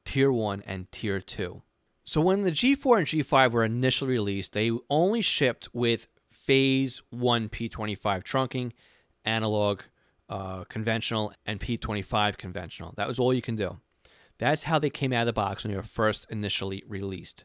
Tier 0.04 0.30
1 0.30 0.62
and 0.66 0.90
Tier 0.92 1.20
2. 1.20 1.62
So 2.04 2.20
when 2.20 2.42
the 2.42 2.52
G4 2.52 2.98
and 2.98 3.06
G5 3.06 3.50
were 3.50 3.64
initially 3.64 4.12
released, 4.12 4.52
they 4.52 4.70
only 4.90 5.22
shipped 5.22 5.68
with 5.74 6.06
Phase 6.30 7.02
1 7.10 7.48
P25 7.48 8.22
trunking, 8.22 8.72
analog, 9.24 9.80
uh, 10.28 10.64
conventional 10.64 11.32
and 11.46 11.60
P25 11.60 12.36
conventional. 12.36 12.94
That 12.96 13.08
was 13.08 13.18
all 13.18 13.32
you 13.32 13.42
can 13.42 13.56
do. 13.56 13.78
That's 14.38 14.64
how 14.64 14.78
they 14.78 14.90
came 14.90 15.12
out 15.12 15.22
of 15.22 15.26
the 15.26 15.32
box 15.32 15.64
when 15.64 15.72
they 15.72 15.76
were 15.76 15.82
first 15.82 16.26
initially 16.30 16.82
released. 16.88 17.44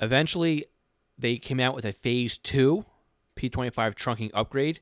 Eventually, 0.00 0.66
they 1.18 1.38
came 1.38 1.60
out 1.60 1.74
with 1.74 1.84
a 1.84 1.92
Phase 1.92 2.38
2 2.38 2.84
P25 3.36 3.94
trunking 3.94 4.30
upgrade 4.34 4.80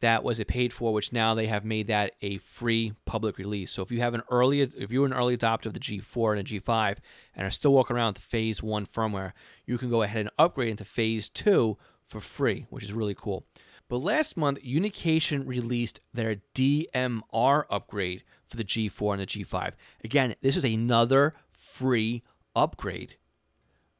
that 0.00 0.22
was 0.22 0.38
a 0.38 0.44
paid 0.44 0.72
for, 0.72 0.92
which 0.92 1.12
now 1.12 1.34
they 1.34 1.46
have 1.46 1.64
made 1.64 1.88
that 1.88 2.12
a 2.22 2.38
free 2.38 2.94
public 3.04 3.36
release. 3.36 3.72
So 3.72 3.82
if 3.82 3.90
you 3.90 4.00
have 4.00 4.14
an 4.14 4.22
early, 4.30 4.60
if 4.60 4.90
you're 4.90 5.06
an 5.06 5.12
early 5.12 5.36
adopter 5.36 5.66
of 5.66 5.74
the 5.74 5.80
G4 5.80 6.38
and 6.38 6.46
the 6.46 6.60
G5 6.60 6.98
and 7.34 7.46
are 7.46 7.50
still 7.50 7.72
walking 7.72 7.96
around 7.96 8.14
with 8.14 8.22
Phase 8.22 8.62
One 8.62 8.86
firmware, 8.86 9.32
you 9.66 9.76
can 9.76 9.90
go 9.90 10.02
ahead 10.02 10.20
and 10.20 10.30
upgrade 10.38 10.68
into 10.68 10.84
Phase 10.84 11.28
Two 11.28 11.78
for 12.06 12.20
free, 12.20 12.66
which 12.70 12.84
is 12.84 12.92
really 12.92 13.14
cool. 13.14 13.44
But 13.88 13.98
last 13.98 14.36
month, 14.36 14.62
Unication 14.62 15.46
released 15.46 16.00
their 16.12 16.36
DMR 16.54 17.64
upgrade 17.70 18.22
for 18.48 18.56
the 18.56 18.64
G4 18.64 19.12
and 19.12 19.22
the 19.22 19.26
G5. 19.26 19.72
Again, 20.02 20.34
this 20.40 20.56
is 20.56 20.64
another 20.64 21.34
free 21.52 22.22
upgrade 22.56 23.16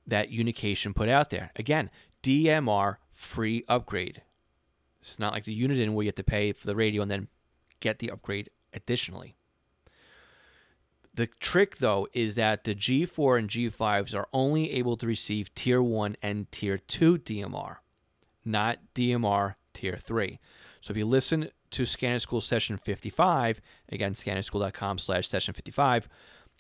that 0.07 0.31
Unication 0.31 0.95
put 0.95 1.09
out 1.09 1.31
there. 1.31 1.52
Again, 1.57 1.90
DMR 2.23 2.97
free 3.12 3.64
upgrade. 3.69 4.23
It's 5.00 5.19
not 5.19 5.33
like 5.33 5.45
the 5.45 5.61
Uniden 5.61 5.90
where 5.90 6.05
you 6.05 6.09
have 6.09 6.17
to 6.17 6.25
pay 6.25 6.52
for 6.52 6.67
the 6.67 6.76
radio 6.76 7.02
and 7.02 7.11
then 7.11 7.28
get 7.81 7.99
the 7.99 8.11
upgrade 8.11 8.50
additionally. 8.73 9.37
The 11.14 11.26
trick, 11.26 11.78
though, 11.78 12.07
is 12.12 12.37
that 12.37 12.64
the 12.64 12.75
G4 12.75 13.38
and 13.38 13.49
G5s 13.49 14.14
are 14.14 14.28
only 14.33 14.73
able 14.73 14.97
to 14.97 15.07
receive 15.07 15.52
Tier 15.55 15.83
1 15.83 16.17
and 16.23 16.50
Tier 16.52 16.78
2 16.78 17.19
DMR, 17.19 17.76
not 18.45 18.78
DMR 18.95 19.57
Tier 19.75 19.97
3. 19.97 20.38
So 20.81 20.93
if 20.93 20.97
you 20.97 21.07
listen 21.07 21.50
to 21.72 21.87
Scanner 21.87 22.18
School 22.18 22.40
session 22.40 22.76
55, 22.76 23.60
again, 23.90 24.14
scannerschool.com 24.14 24.98
slash 24.98 25.28
session 25.28 25.54
55, 25.54 26.08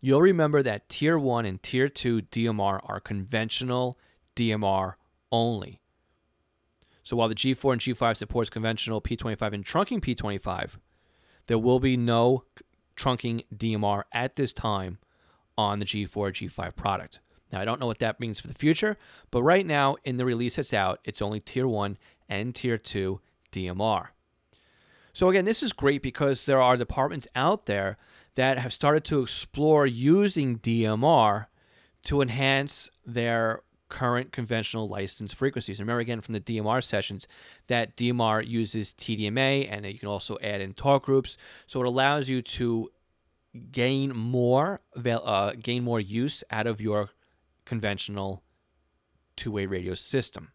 you'll 0.00 0.22
remember 0.22 0.62
that 0.62 0.88
Tier 0.88 1.18
1 1.18 1.44
and 1.44 1.62
Tier 1.62 1.88
2 1.88 2.22
DMR 2.22 2.80
are 2.84 3.00
conventional 3.00 3.98
DMR 4.36 4.94
only. 5.30 5.80
So 7.02 7.16
while 7.16 7.28
the 7.28 7.34
G4 7.34 7.72
and 7.72 7.80
G5 7.80 8.16
supports 8.16 8.50
conventional 8.50 9.00
P25 9.00 9.52
and 9.54 9.64
trunking 9.64 10.00
P25, 10.00 10.72
there 11.46 11.58
will 11.58 11.80
be 11.80 11.96
no 11.96 12.44
trunking 12.96 13.44
DMR 13.54 14.02
at 14.12 14.36
this 14.36 14.52
time 14.52 14.98
on 15.56 15.78
the 15.78 15.86
G4 15.86 16.10
G5 16.32 16.76
product. 16.76 17.20
Now 17.50 17.60
I 17.60 17.64
don't 17.64 17.80
know 17.80 17.86
what 17.86 18.00
that 18.00 18.20
means 18.20 18.40
for 18.40 18.48
the 18.48 18.54
future, 18.54 18.98
but 19.30 19.42
right 19.42 19.64
now 19.64 19.96
in 20.04 20.18
the 20.18 20.24
release 20.24 20.56
that's 20.56 20.74
out, 20.74 21.00
it's 21.04 21.22
only 21.22 21.40
tier 21.40 21.66
1 21.66 21.96
and 22.28 22.54
tier 22.54 22.76
2 22.76 23.20
DMR. 23.52 24.08
So 25.18 25.28
again, 25.28 25.46
this 25.46 25.64
is 25.64 25.72
great 25.72 26.00
because 26.00 26.46
there 26.46 26.62
are 26.62 26.76
departments 26.76 27.26
out 27.34 27.66
there 27.66 27.98
that 28.36 28.56
have 28.56 28.72
started 28.72 29.02
to 29.06 29.20
explore 29.20 29.84
using 29.84 30.60
DMR 30.60 31.46
to 32.04 32.20
enhance 32.20 32.88
their 33.04 33.62
current 33.88 34.30
conventional 34.30 34.88
license 34.88 35.32
frequencies. 35.32 35.80
Remember 35.80 35.98
again 35.98 36.20
from 36.20 36.34
the 36.34 36.40
DMR 36.40 36.84
sessions 36.84 37.26
that 37.66 37.96
DMR 37.96 38.46
uses 38.46 38.94
TDMA 38.94 39.66
and 39.68 39.84
you 39.86 39.98
can 39.98 40.06
also 40.06 40.38
add 40.40 40.60
in 40.60 40.72
talk 40.72 41.06
groups. 41.06 41.36
So 41.66 41.80
it 41.80 41.88
allows 41.88 42.28
you 42.28 42.40
to 42.40 42.92
gain 43.72 44.16
more 44.16 44.82
uh, 45.04 45.54
gain 45.60 45.82
more 45.82 45.98
use 45.98 46.44
out 46.48 46.68
of 46.68 46.80
your 46.80 47.10
conventional 47.64 48.44
two-way 49.34 49.66
radio 49.66 49.94
system. 49.94 50.52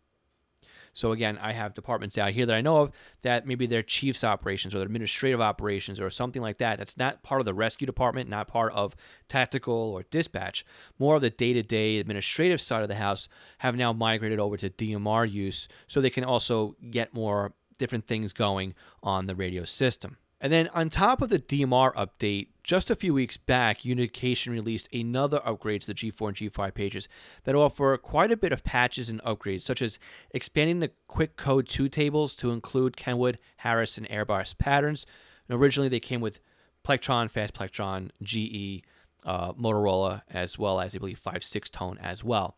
So 0.93 1.11
again, 1.11 1.37
I 1.41 1.53
have 1.53 1.73
departments 1.73 2.17
out 2.17 2.33
here 2.33 2.45
that 2.45 2.55
I 2.55 2.61
know 2.61 2.77
of 2.77 2.91
that 3.23 3.47
maybe 3.47 3.65
they're 3.65 3.81
chiefs 3.83 4.23
operations 4.23 4.73
or 4.73 4.79
their 4.79 4.85
administrative 4.85 5.41
operations 5.41 5.99
or 5.99 6.09
something 6.09 6.41
like 6.41 6.59
that. 6.59 6.77
That's 6.77 6.97
not 6.97 7.23
part 7.23 7.41
of 7.41 7.45
the 7.45 7.53
rescue 7.53 7.87
department, 7.87 8.29
not 8.29 8.47
part 8.47 8.73
of 8.73 8.95
tactical 9.27 9.73
or 9.73 10.03
dispatch. 10.03 10.65
More 10.99 11.15
of 11.15 11.21
the 11.21 11.29
day-to-day 11.29 11.97
administrative 11.97 12.61
side 12.61 12.83
of 12.83 12.89
the 12.89 12.95
house 12.95 13.27
have 13.59 13.75
now 13.75 13.91
migrated 13.93 14.39
over 14.39 14.57
to 14.57 14.69
DMR 14.69 15.29
use 15.29 15.67
so 15.87 15.99
they 15.99 16.09
can 16.09 16.23
also 16.23 16.75
get 16.89 17.13
more 17.13 17.53
different 17.79 18.07
things 18.07 18.33
going 18.33 18.75
on 19.01 19.25
the 19.25 19.35
radio 19.35 19.65
system. 19.65 20.17
And 20.43 20.51
then 20.51 20.67
on 20.73 20.89
top 20.89 21.21
of 21.21 21.29
the 21.29 21.39
DMR 21.39 21.93
update, 21.95 22.49
just 22.63 22.91
a 22.91 22.97
few 22.97 23.13
weeks 23.13 23.37
back, 23.37 23.83
Unication 23.83 24.51
released 24.51 24.89
another 24.93 25.41
upgrade 25.45 25.83
to 25.83 25.87
the 25.87 25.93
G4 25.93 26.27
and 26.27 26.35
G5 26.35 26.73
pages 26.73 27.07
that 27.45 27.55
offer 27.55 27.95
quite 27.95 28.29
a 28.29 28.35
bit 28.35 28.51
of 28.51 28.65
patches 28.65 29.09
and 29.09 29.23
upgrades, 29.23 29.61
such 29.61 29.81
as 29.81 29.99
expanding 30.31 30.81
the 30.81 30.91
quick 31.07 31.37
code 31.37 31.69
2 31.69 31.87
tables 31.87 32.35
to 32.35 32.51
include 32.51 32.97
Kenwood, 32.97 33.39
Harris, 33.57 33.97
and 33.97 34.07
Airbus 34.09 34.57
patterns. 34.57 35.05
And 35.47 35.57
originally, 35.57 35.87
they 35.87 36.01
came 36.01 36.19
with 36.19 36.41
Plectron, 36.83 37.29
Fast 37.29 37.53
Plectron, 37.53 38.11
GE, 38.21 38.83
uh, 39.25 39.53
Motorola, 39.53 40.23
as 40.29 40.59
well 40.59 40.81
as, 40.81 40.93
I 40.93 40.97
believe, 40.97 41.19
5 41.19 41.41
6 41.41 41.69
tone 41.69 41.97
as 42.01 42.21
well. 42.21 42.57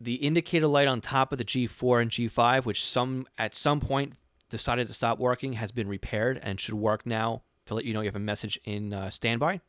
The 0.00 0.14
indicator 0.14 0.66
light 0.66 0.88
on 0.88 1.02
top 1.02 1.30
of 1.30 1.36
the 1.36 1.44
G4 1.44 2.00
and 2.00 2.10
G5, 2.10 2.64
which 2.64 2.82
some 2.82 3.26
at 3.36 3.54
some 3.54 3.80
point 3.80 4.14
decided 4.52 4.86
to 4.86 4.94
stop 4.94 5.18
working 5.18 5.54
has 5.54 5.72
been 5.72 5.88
repaired 5.88 6.38
and 6.42 6.60
should 6.60 6.74
work 6.74 7.04
now 7.04 7.42
to 7.66 7.74
let 7.74 7.84
you 7.84 7.92
know 7.92 8.02
you 8.02 8.08
have 8.08 8.16
a 8.16 8.20
message 8.20 8.60
in 8.64 8.92
uh, 8.92 9.10
standby. 9.10 9.60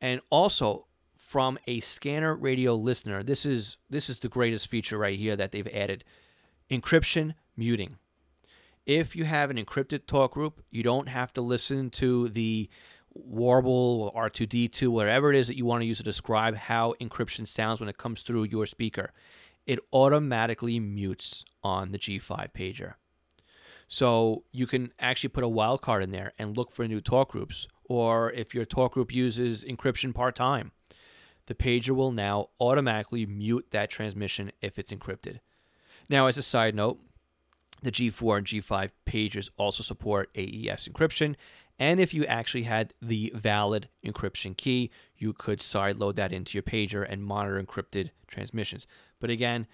And 0.00 0.20
also 0.30 0.86
from 1.16 1.58
a 1.66 1.80
scanner 1.80 2.34
radio 2.34 2.74
listener, 2.74 3.22
this 3.22 3.44
is 3.44 3.76
this 3.90 4.08
is 4.08 4.20
the 4.20 4.28
greatest 4.28 4.68
feature 4.68 4.96
right 4.96 5.18
here 5.18 5.36
that 5.36 5.52
they've 5.52 5.68
added. 5.68 6.04
Encryption 6.70 7.34
muting. 7.56 7.96
If 8.86 9.16
you 9.16 9.24
have 9.24 9.50
an 9.50 9.56
encrypted 9.56 10.06
talk 10.06 10.32
group, 10.32 10.62
you 10.70 10.82
don't 10.82 11.08
have 11.08 11.32
to 11.34 11.40
listen 11.40 11.90
to 11.90 12.28
the 12.28 12.70
warble 13.12 14.12
or 14.14 14.30
R2D2, 14.30 14.88
whatever 14.88 15.32
it 15.32 15.38
is 15.38 15.48
that 15.48 15.56
you 15.56 15.64
want 15.64 15.82
to 15.82 15.86
use 15.86 15.98
to 15.98 16.04
describe 16.04 16.54
how 16.54 16.94
encryption 17.00 17.46
sounds 17.46 17.80
when 17.80 17.88
it 17.88 17.98
comes 17.98 18.22
through 18.22 18.44
your 18.44 18.66
speaker. 18.66 19.12
It 19.66 19.80
automatically 19.92 20.78
mutes 20.78 21.44
on 21.64 21.90
the 21.90 21.98
G5 21.98 22.52
pager. 22.52 22.94
So 23.88 24.44
you 24.52 24.66
can 24.66 24.92
actually 24.98 25.28
put 25.28 25.44
a 25.44 25.48
wildcard 25.48 26.02
in 26.02 26.10
there 26.10 26.32
and 26.38 26.56
look 26.56 26.70
for 26.70 26.86
new 26.86 27.00
talk 27.00 27.30
groups. 27.30 27.68
Or 27.84 28.32
if 28.32 28.54
your 28.54 28.64
talk 28.64 28.92
group 28.92 29.12
uses 29.14 29.64
encryption 29.64 30.12
part 30.14 30.34
time, 30.34 30.72
the 31.46 31.54
pager 31.54 31.90
will 31.90 32.10
now 32.10 32.48
automatically 32.60 33.24
mute 33.26 33.66
that 33.70 33.90
transmission 33.90 34.50
if 34.60 34.78
it's 34.78 34.92
encrypted. 34.92 35.38
Now, 36.08 36.26
as 36.26 36.36
a 36.36 36.42
side 36.42 36.74
note, 36.74 36.98
the 37.82 37.92
G4 37.92 38.38
and 38.38 38.46
G5 38.46 38.90
pagers 39.06 39.50
also 39.56 39.82
support 39.82 40.30
AES 40.34 40.88
encryption. 40.88 41.36
And 41.78 42.00
if 42.00 42.14
you 42.14 42.24
actually 42.24 42.64
had 42.64 42.94
the 43.02 43.32
valid 43.34 43.88
encryption 44.04 44.56
key, 44.56 44.90
you 45.16 45.32
could 45.32 45.58
sideload 45.58 46.16
that 46.16 46.32
into 46.32 46.54
your 46.54 46.62
pager 46.62 47.06
and 47.08 47.22
monitor 47.22 47.62
encrypted 47.62 48.10
transmissions. 48.26 48.86
But 49.20 49.30
again, 49.30 49.66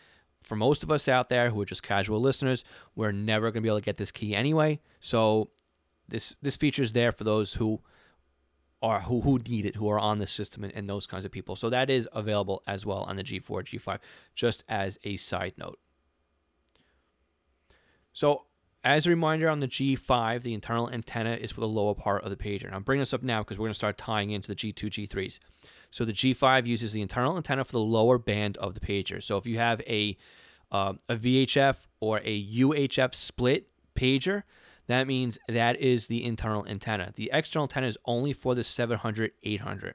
for 0.44 0.56
most 0.56 0.82
of 0.82 0.90
us 0.90 1.08
out 1.08 1.28
there 1.28 1.50
who 1.50 1.60
are 1.60 1.66
just 1.66 1.82
casual 1.82 2.20
listeners, 2.20 2.64
we're 2.94 3.12
never 3.12 3.50
going 3.50 3.54
to 3.54 3.60
be 3.62 3.68
able 3.68 3.78
to 3.78 3.84
get 3.84 3.96
this 3.96 4.10
key 4.10 4.34
anyway. 4.34 4.80
So 5.00 5.50
this 6.08 6.36
this 6.42 6.56
feature 6.56 6.82
is 6.82 6.92
there 6.92 7.12
for 7.12 7.24
those 7.24 7.54
who 7.54 7.80
are 8.82 9.00
who, 9.00 9.20
who 9.20 9.38
need 9.38 9.64
it, 9.64 9.76
who 9.76 9.88
are 9.88 9.98
on 9.98 10.18
the 10.18 10.26
system 10.26 10.64
and, 10.64 10.72
and 10.74 10.86
those 10.86 11.06
kinds 11.06 11.24
of 11.24 11.30
people. 11.30 11.56
So 11.56 11.70
that 11.70 11.88
is 11.88 12.08
available 12.12 12.62
as 12.66 12.84
well 12.84 13.04
on 13.04 13.16
the 13.16 13.24
G4, 13.24 13.64
G5, 13.64 13.98
just 14.34 14.64
as 14.68 14.98
a 15.04 15.16
side 15.16 15.54
note. 15.56 15.78
So 18.12 18.42
as 18.84 19.06
a 19.06 19.10
reminder 19.10 19.48
on 19.48 19.60
the 19.60 19.68
G5, 19.68 20.42
the 20.42 20.54
internal 20.54 20.90
antenna 20.90 21.34
is 21.34 21.52
for 21.52 21.60
the 21.60 21.68
lower 21.68 21.94
part 21.94 22.24
of 22.24 22.30
the 22.30 22.36
pager. 22.36 22.64
And 22.64 22.74
I'm 22.74 22.82
bringing 22.82 23.02
this 23.02 23.14
up 23.14 23.22
now 23.22 23.42
because 23.42 23.58
we're 23.58 23.66
going 23.66 23.74
to 23.74 23.78
start 23.78 23.96
tying 23.96 24.30
into 24.30 24.48
the 24.48 24.56
G2, 24.56 25.08
G3s. 25.08 25.38
So 25.92 26.04
the 26.04 26.12
G5 26.12 26.66
uses 26.66 26.92
the 26.92 27.02
internal 27.02 27.36
antenna 27.36 27.64
for 27.64 27.72
the 27.72 27.80
lower 27.80 28.18
band 28.18 28.56
of 28.56 28.74
the 28.74 28.80
pager. 28.80 29.22
So 29.22 29.36
if 29.36 29.46
you 29.46 29.58
have 29.58 29.80
a 29.82 30.16
uh, 30.72 30.94
a 31.08 31.16
VHF 31.16 31.76
or 32.00 32.22
a 32.24 32.46
UHF 32.54 33.14
split 33.14 33.68
pager, 33.94 34.42
that 34.86 35.06
means 35.06 35.38
that 35.46 35.78
is 35.78 36.06
the 36.06 36.24
internal 36.24 36.66
antenna. 36.66 37.12
The 37.14 37.30
external 37.32 37.64
antenna 37.64 37.86
is 37.86 37.98
only 38.06 38.32
for 38.32 38.54
the 38.54 38.64
700, 38.64 39.32
800. 39.42 39.94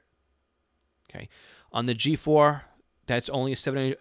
Okay. 1.10 1.28
On 1.72 1.86
the 1.86 1.96
G4, 1.96 2.62
that's 3.06 3.28
only 3.28 3.52
a 3.52 3.56
700, 3.56 3.98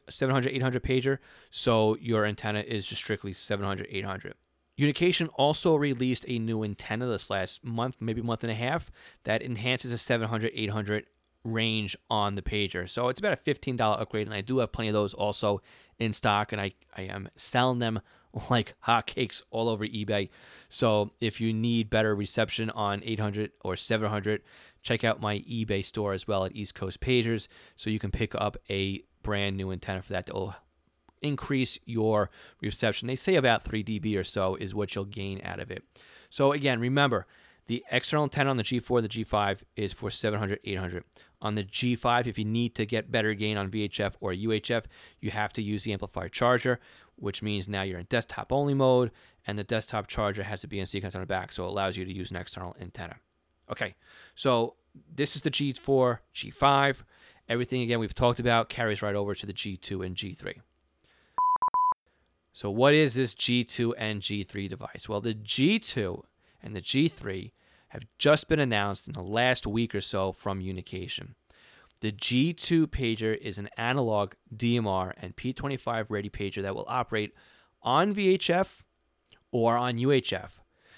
800 0.54 0.84
pager, 0.84 1.18
so 1.50 1.98
your 2.00 2.26
antenna 2.26 2.60
is 2.60 2.86
just 2.86 3.02
strictly 3.02 3.34
700, 3.34 3.88
800. 3.90 4.36
Unication 4.76 5.28
also 5.30 5.76
released 5.76 6.26
a 6.28 6.38
new 6.38 6.64
antenna 6.64 7.08
this 7.08 7.32
last 7.32 7.66
month, 7.66 7.98
maybe 8.00 8.22
month 8.22 8.44
and 8.44 8.52
a 8.52 8.56
half, 8.56 8.92
that 9.24 9.42
enhances 9.42 9.90
the 9.90 9.98
700, 9.98 10.52
800 10.54 11.06
range 11.54 11.96
on 12.10 12.36
the 12.36 12.42
pager. 12.42 12.90
So 12.90 13.10
it's 13.10 13.20
about 13.20 13.34
a 13.34 13.54
$15 13.54 14.02
upgrade, 14.02 14.28
and 14.28 14.34
I 14.34 14.42
do 14.42 14.60
have 14.60 14.72
plenty 14.72 14.90
of 14.90 14.94
those 14.94 15.14
also 15.14 15.62
in 16.00 16.14
stock, 16.14 16.52
and 16.52 16.62
I, 16.62 16.74
I 16.96 17.04
am 17.04 17.30
selling 17.36 17.80
them 17.80 18.02
like 18.50 18.76
hotcakes 18.86 19.42
all 19.52 19.70
over 19.70 19.86
eBay. 19.86 20.30
So 20.70 21.12
if 21.20 21.40
you 21.40 21.54
need 21.54 21.90
better 21.90 22.16
reception 22.16 22.70
on 22.72 23.02
800 23.04 23.52
or 23.64 23.76
700, 23.76 24.42
check 24.82 25.04
out 25.04 25.22
my 25.22 25.40
eBay 25.40 25.84
store 25.84 26.14
as 26.14 26.28
well 26.28 26.46
at 26.46 26.56
East 26.56 26.76
Coast 26.76 27.00
Pagers 27.00 27.48
so 27.76 27.90
you 27.90 28.00
can 28.00 28.12
pick 28.12 28.36
up 28.36 28.58
a 28.70 29.04
brand 29.24 29.58
new 29.58 29.72
antenna 29.72 30.02
for 30.02 30.14
that 30.14 30.26
that 30.28 30.36
will 30.36 30.56
increase 31.22 31.80
your 31.86 32.30
reception. 32.62 33.08
They 33.08 33.16
say 33.16 33.36
about 33.36 33.64
3 33.64 33.84
dB 33.84 34.18
or 34.18 34.24
so 34.24 34.56
is 34.56 34.76
what 34.76 34.94
you'll 34.94 35.06
gain 35.06 35.42
out 35.44 35.60
of 35.60 35.72
it. 35.72 35.84
So 36.30 36.52
again, 36.52 36.80
remember, 36.80 37.26
the 37.68 37.84
external 37.92 38.24
antenna 38.24 38.50
on 38.50 38.58
the 38.58 38.64
G4, 38.64 39.02
the 39.02 39.10
G5 39.10 39.60
is 39.76 39.94
for 39.94 40.10
700, 40.10 40.60
800. 40.64 41.04
On 41.42 41.56
the 41.56 41.64
G5, 41.64 42.26
if 42.26 42.40
you 42.40 42.46
need 42.46 42.74
to 42.76 42.86
get 42.86 43.12
better 43.12 43.34
gain 43.34 43.58
on 43.58 43.70
VHF 43.70 44.14
or 44.20 44.32
UHF, 44.32 44.86
you 45.20 45.32
have 45.32 45.54
to 45.54 45.62
use 45.62 45.84
the 45.84 45.94
amplifier 45.94 46.30
charger. 46.30 46.80
which 47.20 47.42
means 47.42 47.68
now 47.68 47.82
you're 47.82 47.98
in 47.98 48.06
desktop 48.10 48.52
only 48.54 48.76
mode, 48.76 49.12
and 49.48 49.58
the 49.58 49.64
desktop 49.64 50.06
charger 50.06 50.44
has 50.44 50.64
a 50.64 50.68
BNC 50.68 51.02
connector 51.02 51.16
on 51.16 51.22
the 51.22 51.26
back, 51.26 51.52
so 51.52 51.64
it 51.66 51.70
allows 51.70 51.98
you 51.98 52.06
to 52.06 52.14
use 52.14 52.30
an 52.30 52.38
external 52.38 52.76
antenna. 52.80 53.16
Okay, 53.72 53.96
so 54.36 54.76
this 55.16 55.36
is 55.36 55.42
the 55.42 55.50
G4, 55.50 56.20
G5. 56.36 56.98
Everything 57.50 57.82
again 57.82 58.00
we've 58.00 58.14
talked 58.14 58.40
about 58.40 58.70
carries 58.70 59.02
right 59.02 59.16
over 59.16 59.34
to 59.34 59.46
the 59.48 59.54
G2 59.54 60.06
and 60.06 60.16
G3. 60.16 60.62
So, 62.54 62.70
what 62.70 62.94
is 62.94 63.14
this 63.14 63.34
G2 63.34 63.94
and 63.98 64.22
G3 64.22 64.70
device? 64.70 65.08
Well, 65.08 65.22
the 65.22 65.34
G2 65.34 66.24
and 66.68 66.76
the 66.76 66.82
G3 66.82 67.54
have 67.90 68.04
just 68.18 68.50
been 68.50 68.60
announced 68.60 69.08
in 69.08 69.14
the 69.14 69.22
last 69.22 69.66
week 69.66 69.96
or 69.96 70.02
so 70.02 70.34
from 70.34 70.60
Unication. 70.60 71.36
The 72.02 72.12
G2 72.12 72.88
pager 72.88 73.36
is 73.38 73.58
an 73.58 73.70
analog 73.78 74.34
DMR 74.54 75.14
and 75.18 75.36
P25 75.38 76.08
ready 76.10 76.30
pager 76.30 76.62
that 76.62 76.76
will 76.76 76.86
operate 76.90 77.34
on 77.82 78.14
VHF 78.14 78.82
or 79.52 79.78
on 79.78 79.98
UHF. 79.98 80.50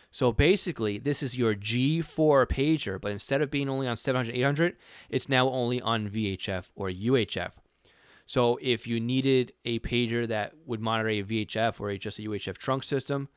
So 0.10 0.32
basically, 0.32 0.98
this 0.98 1.22
is 1.22 1.38
your 1.38 1.54
G4 1.54 2.48
pager, 2.48 3.00
but 3.00 3.12
instead 3.12 3.44
of 3.44 3.52
being 3.52 3.70
only 3.70 3.88
on 3.88 3.96
700, 3.96 4.36
800, 4.36 4.76
it's 5.08 5.30
now 5.30 5.50
only 5.50 5.80
on 5.80 6.10
VHF 6.10 6.66
or 6.76 6.90
UHF. 6.90 7.52
So 8.26 8.58
if 8.60 8.88
you 8.88 9.00
needed 9.00 9.54
a 9.66 9.78
pager 9.80 10.28
that 10.28 10.54
would 10.66 10.82
monitor 10.82 11.10
a 11.10 11.24
VHF 11.24 11.80
or 11.80 11.96
just 11.98 12.18
a 12.18 12.24
UHF 12.24 12.58
trunk 12.58 12.84
system, 12.84 13.30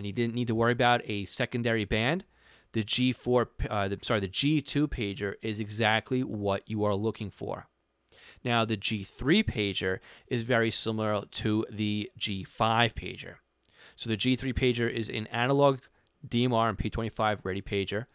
and 0.00 0.06
you 0.06 0.14
didn't 0.14 0.34
need 0.34 0.46
to 0.46 0.54
worry 0.54 0.72
about 0.72 1.02
a 1.04 1.26
secondary 1.26 1.84
band, 1.84 2.24
the 2.72 2.82
G4, 2.82 3.46
uh, 3.68 3.88
the, 3.88 3.98
sorry, 4.00 4.20
the 4.20 4.28
G2 4.28 4.86
pager 4.86 5.34
is 5.42 5.60
exactly 5.60 6.24
what 6.24 6.62
you 6.66 6.84
are 6.84 6.94
looking 6.94 7.30
for. 7.30 7.66
Now, 8.42 8.64
the 8.64 8.78
G3 8.78 9.44
pager 9.44 9.98
is 10.26 10.42
very 10.42 10.70
similar 10.70 11.26
to 11.30 11.66
the 11.70 12.10
G5 12.18 12.94
pager. 12.94 13.34
So 13.94 14.08
the 14.08 14.16
G3 14.16 14.54
pager 14.54 14.90
is 14.90 15.10
an 15.10 15.26
analog 15.26 15.80
DMR 16.26 16.70
and 16.70 16.78
P25 16.78 17.40
ready 17.42 17.60
pager 17.60 18.06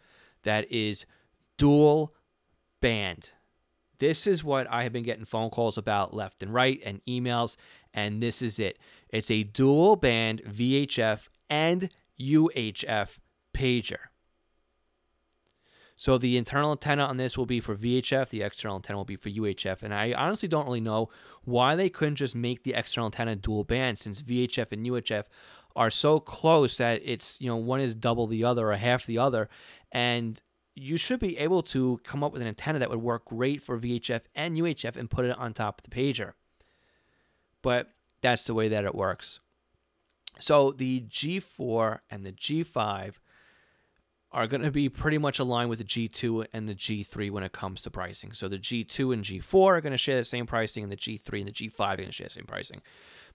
that 0.42 0.68
is 0.68 1.06
dual 1.56 2.14
band. 2.82 3.30
This 4.00 4.26
is 4.26 4.42
what 4.42 4.66
I 4.72 4.82
have 4.82 4.92
been 4.92 5.04
getting 5.04 5.24
phone 5.24 5.50
calls 5.50 5.78
about 5.78 6.12
left 6.12 6.42
and 6.42 6.52
right 6.52 6.80
and 6.84 7.00
emails, 7.06 7.56
and 7.94 8.20
this 8.20 8.42
is 8.42 8.58
it. 8.58 8.76
It's 9.08 9.30
a 9.30 9.44
dual 9.44 9.94
band 9.94 10.42
VHF 10.42 11.28
and 11.48 11.90
UHF 12.20 13.18
pager. 13.54 13.98
So 15.98 16.18
the 16.18 16.36
internal 16.36 16.72
antenna 16.72 17.04
on 17.04 17.16
this 17.16 17.38
will 17.38 17.46
be 17.46 17.58
for 17.58 17.74
VHF, 17.74 18.28
the 18.28 18.42
external 18.42 18.76
antenna 18.76 18.98
will 18.98 19.06
be 19.06 19.16
for 19.16 19.30
UHF, 19.30 19.82
and 19.82 19.94
I 19.94 20.12
honestly 20.12 20.46
don't 20.46 20.66
really 20.66 20.80
know 20.80 21.08
why 21.44 21.74
they 21.74 21.88
couldn't 21.88 22.16
just 22.16 22.34
make 22.34 22.64
the 22.64 22.74
external 22.74 23.06
antenna 23.06 23.34
dual 23.34 23.64
band 23.64 23.98
since 23.98 24.22
VHF 24.22 24.72
and 24.72 24.86
UHF 24.86 25.24
are 25.74 25.90
so 25.90 26.20
close 26.20 26.76
that 26.76 27.00
it's, 27.04 27.40
you 27.40 27.48
know, 27.48 27.56
one 27.56 27.80
is 27.80 27.94
double 27.94 28.26
the 28.26 28.44
other 28.44 28.70
or 28.70 28.74
half 28.74 29.06
the 29.06 29.18
other 29.18 29.48
and 29.92 30.40
you 30.74 30.98
should 30.98 31.18
be 31.18 31.38
able 31.38 31.62
to 31.62 31.98
come 32.04 32.22
up 32.22 32.32
with 32.32 32.42
an 32.42 32.48
antenna 32.48 32.78
that 32.78 32.90
would 32.90 33.00
work 33.00 33.24
great 33.24 33.62
for 33.62 33.78
VHF 33.78 34.20
and 34.34 34.56
UHF 34.58 34.96
and 34.96 35.10
put 35.10 35.24
it 35.24 35.36
on 35.38 35.54
top 35.54 35.80
of 35.80 35.90
the 35.90 35.96
pager. 35.96 36.34
But 37.62 37.92
that's 38.20 38.44
the 38.44 38.54
way 38.54 38.68
that 38.68 38.84
it 38.84 38.94
works. 38.94 39.40
So 40.38 40.72
the 40.72 41.02
G4 41.02 42.00
and 42.10 42.24
the 42.24 42.32
G5 42.32 43.14
are 44.32 44.46
going 44.46 44.62
to 44.62 44.70
be 44.70 44.88
pretty 44.88 45.18
much 45.18 45.38
aligned 45.38 45.70
with 45.70 45.78
the 45.78 45.84
G2 45.84 46.46
and 46.52 46.68
the 46.68 46.74
G3 46.74 47.30
when 47.30 47.42
it 47.42 47.52
comes 47.52 47.82
to 47.82 47.90
pricing. 47.90 48.32
So 48.32 48.48
the 48.48 48.58
G2 48.58 49.14
and 49.14 49.24
G4 49.24 49.66
are 49.66 49.80
going 49.80 49.92
to 49.92 49.96
share 49.96 50.18
the 50.18 50.24
same 50.24 50.46
pricing, 50.46 50.82
and 50.82 50.92
the 50.92 50.96
G3 50.96 51.38
and 51.38 51.48
the 51.48 51.52
G5 51.52 51.80
are 51.80 51.96
going 51.96 52.08
to 52.08 52.12
share 52.12 52.26
the 52.26 52.34
same 52.34 52.44
pricing. 52.44 52.82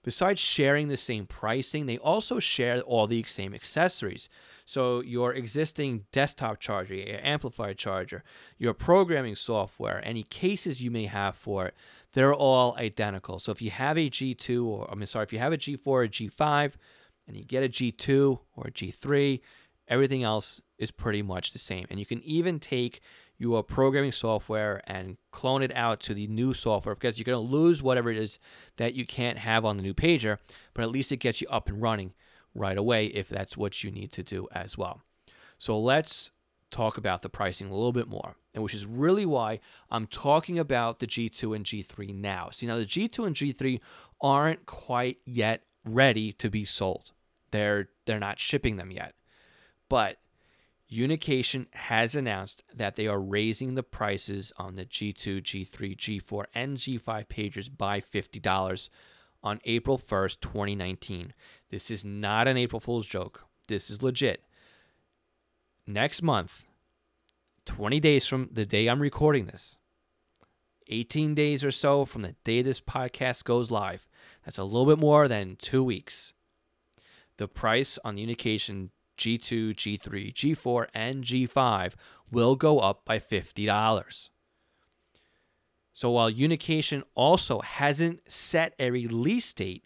Besides 0.04 0.40
sharing 0.40 0.88
the 0.88 0.96
same 0.96 1.26
pricing, 1.26 1.86
they 1.86 1.96
also 1.98 2.38
share 2.38 2.80
all 2.80 3.06
the 3.06 3.22
same 3.24 3.54
accessories. 3.54 4.28
So 4.64 5.00
your 5.00 5.32
existing 5.32 6.06
desktop 6.12 6.60
charger, 6.60 6.94
your 6.94 7.20
amplifier 7.22 7.74
charger, 7.74 8.24
your 8.58 8.74
programming 8.74 9.36
software, 9.36 10.00
any 10.04 10.24
cases 10.24 10.82
you 10.82 10.90
may 10.90 11.06
have 11.06 11.36
for 11.36 11.66
it, 11.66 11.74
they're 12.12 12.34
all 12.34 12.76
identical. 12.78 13.38
So 13.38 13.52
if 13.52 13.62
you 13.62 13.70
have 13.70 13.96
a 13.96 14.10
G2 14.10 14.64
or 14.64 14.88
I'm 14.90 15.04
sorry, 15.06 15.24
if 15.24 15.32
you 15.32 15.38
have 15.38 15.52
a 15.52 15.58
G4 15.58 15.86
or 15.86 16.06
G5 16.06 16.72
and 17.26 17.36
you 17.36 17.44
get 17.44 17.64
a 17.64 17.68
G2 17.68 18.38
or 18.56 18.66
a 18.68 18.70
G3, 18.70 19.40
everything 19.88 20.22
else 20.22 20.60
is 20.78 20.90
pretty 20.90 21.22
much 21.22 21.52
the 21.52 21.58
same. 21.58 21.86
And 21.90 21.98
you 21.98 22.06
can 22.06 22.22
even 22.22 22.58
take 22.60 23.00
your 23.38 23.62
programming 23.62 24.12
software 24.12 24.82
and 24.86 25.16
clone 25.32 25.62
it 25.62 25.74
out 25.74 26.00
to 26.00 26.14
the 26.14 26.26
new 26.26 26.54
software 26.54 26.94
because 26.94 27.18
you're 27.18 27.24
going 27.24 27.46
to 27.46 27.52
lose 27.52 27.82
whatever 27.82 28.10
it 28.10 28.16
is 28.16 28.38
that 28.76 28.94
you 28.94 29.04
can't 29.04 29.38
have 29.38 29.64
on 29.64 29.76
the 29.76 29.82
new 29.82 29.94
pager, 29.94 30.38
but 30.74 30.82
at 30.82 30.90
least 30.90 31.12
it 31.12 31.16
gets 31.16 31.40
you 31.40 31.48
up 31.48 31.68
and 31.68 31.82
running 31.82 32.12
right 32.54 32.76
away 32.76 33.06
if 33.06 33.28
that's 33.28 33.56
what 33.56 33.82
you 33.82 33.90
need 33.90 34.12
to 34.12 34.22
do 34.22 34.46
as 34.52 34.76
well. 34.78 35.00
So 35.58 35.78
let's 35.78 36.30
talk 36.72 36.96
about 36.98 37.22
the 37.22 37.28
pricing 37.28 37.68
a 37.68 37.74
little 37.74 37.92
bit 37.92 38.08
more, 38.08 38.34
and 38.54 38.64
which 38.64 38.74
is 38.74 38.86
really 38.86 39.26
why 39.26 39.60
I'm 39.90 40.06
talking 40.06 40.58
about 40.58 40.98
the 40.98 41.06
G2 41.06 41.54
and 41.54 41.64
G3 41.64 42.14
now. 42.14 42.50
See, 42.50 42.66
now 42.66 42.76
the 42.76 42.86
G2 42.86 43.26
and 43.26 43.36
G3 43.36 43.80
aren't 44.20 44.66
quite 44.66 45.18
yet 45.24 45.62
ready 45.84 46.32
to 46.32 46.50
be 46.50 46.64
sold. 46.64 47.12
They're 47.50 47.88
they're 48.06 48.18
not 48.18 48.40
shipping 48.40 48.76
them 48.76 48.90
yet. 48.90 49.14
But 49.88 50.18
Unication 50.92 51.66
has 51.72 52.14
announced 52.14 52.62
that 52.74 52.96
they 52.96 53.06
are 53.06 53.20
raising 53.20 53.74
the 53.74 53.82
prices 53.82 54.52
on 54.58 54.76
the 54.76 54.84
G2, 54.84 55.40
G3, 55.40 55.96
G4, 55.96 56.44
and 56.54 56.76
G5 56.76 57.26
pagers 57.28 57.70
by 57.74 58.00
$50 58.00 58.90
on 59.42 59.60
April 59.64 59.98
1st, 59.98 60.40
2019. 60.40 61.32
This 61.70 61.90
is 61.90 62.04
not 62.04 62.46
an 62.46 62.58
April 62.58 62.78
Fool's 62.78 63.06
joke. 63.06 63.44
This 63.68 63.88
is 63.88 64.02
legit. 64.02 64.44
Next 65.86 66.22
month, 66.22 66.64
20 67.66 67.98
days 67.98 68.24
from 68.24 68.48
the 68.52 68.64
day 68.64 68.86
I'm 68.86 69.02
recording 69.02 69.46
this, 69.46 69.78
18 70.86 71.34
days 71.34 71.64
or 71.64 71.72
so 71.72 72.04
from 72.04 72.22
the 72.22 72.36
day 72.44 72.62
this 72.62 72.80
podcast 72.80 73.42
goes 73.42 73.70
live, 73.70 74.06
that's 74.44 74.58
a 74.58 74.64
little 74.64 74.86
bit 74.86 75.00
more 75.00 75.26
than 75.26 75.56
two 75.56 75.82
weeks. 75.82 76.34
The 77.36 77.48
price 77.48 77.98
on 78.04 78.16
Unication 78.16 78.90
G2, 79.18 79.74
G3, 79.74 80.32
G4, 80.32 80.86
and 80.94 81.24
G5 81.24 81.94
will 82.30 82.54
go 82.54 82.78
up 82.78 83.04
by 83.04 83.18
$50. 83.18 84.28
So 85.94 86.10
while 86.12 86.30
Unication 86.30 87.02
also 87.16 87.60
hasn't 87.60 88.30
set 88.30 88.74
a 88.78 88.92
release 88.92 89.52
date 89.52 89.84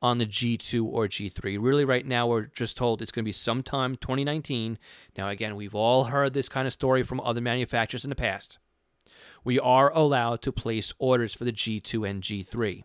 on 0.00 0.18
the 0.18 0.26
G2 0.26 0.84
or 0.84 1.08
G3, 1.08 1.58
really 1.60 1.84
right 1.84 2.06
now 2.06 2.26
we're 2.26 2.42
just 2.42 2.76
told 2.76 3.02
it's 3.02 3.10
going 3.10 3.24
to 3.24 3.28
be 3.28 3.32
sometime 3.32 3.96
2019. 3.96 4.78
Now, 5.16 5.28
again, 5.28 5.56
we've 5.56 5.74
all 5.74 6.04
heard 6.04 6.32
this 6.32 6.48
kind 6.48 6.66
of 6.66 6.72
story 6.72 7.02
from 7.02 7.20
other 7.20 7.40
manufacturers 7.40 8.04
in 8.04 8.10
the 8.10 8.16
past. 8.16 8.58
We 9.44 9.58
are 9.58 9.92
allowed 9.94 10.42
to 10.42 10.52
place 10.52 10.92
orders 10.98 11.34
for 11.34 11.44
the 11.44 11.52
G2 11.52 12.08
and 12.08 12.22
G3 12.22 12.84